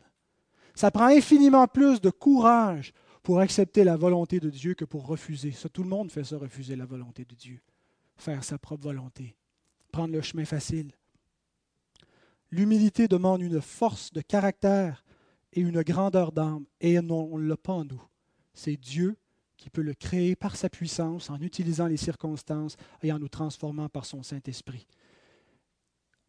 [0.74, 2.92] ça prend infiniment plus de courage
[3.22, 5.54] pour accepter la volonté de Dieu que pour refuser.
[5.72, 7.60] Tout le monde fait ça, refuser la volonté de Dieu,
[8.16, 9.36] faire sa propre volonté,
[9.92, 10.92] prendre le chemin facile.
[12.50, 15.04] L'humilité demande une force de caractère
[15.52, 18.02] et une grandeur d'âme, et on ne l'a pas en nous.
[18.54, 19.16] C'est Dieu
[19.56, 23.88] qui peut le créer par sa puissance, en utilisant les circonstances et en nous transformant
[23.88, 24.86] par son Saint-Esprit.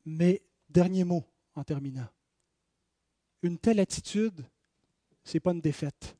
[0.05, 1.23] Mais, dernier mot
[1.55, 2.07] en terminant.
[3.43, 4.45] Une telle attitude,
[5.23, 6.17] ce n'est pas une défaite.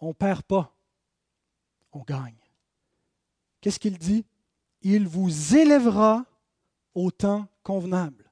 [0.00, 0.74] On ne perd pas,
[1.92, 2.34] on gagne.
[3.60, 4.24] Qu'est-ce qu'il dit?
[4.82, 6.24] Il vous élèvera
[6.94, 8.30] au temps convenable.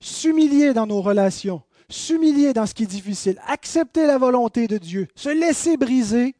[0.00, 5.08] S'humilier dans nos relations, s'humilier dans ce qui est difficile, accepter la volonté de Dieu,
[5.14, 6.34] se laisser briser,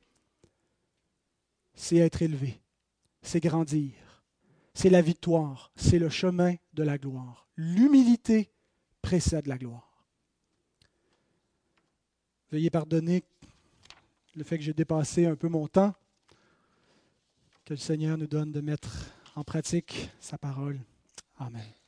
[1.75, 2.61] c'est être élevé,
[3.23, 3.93] c'est grandir,
[4.75, 7.49] c'est la victoire, c'est le chemin de la gloire.
[7.57, 8.51] L'humilité
[9.03, 10.07] précède la gloire.
[12.51, 13.25] Veuillez pardonner
[14.35, 15.95] le fait que j'ai dépassé un peu mon temps.
[17.65, 20.81] Que le Seigneur nous donne de mettre en pratique sa parole.
[21.39, 21.80] Amen.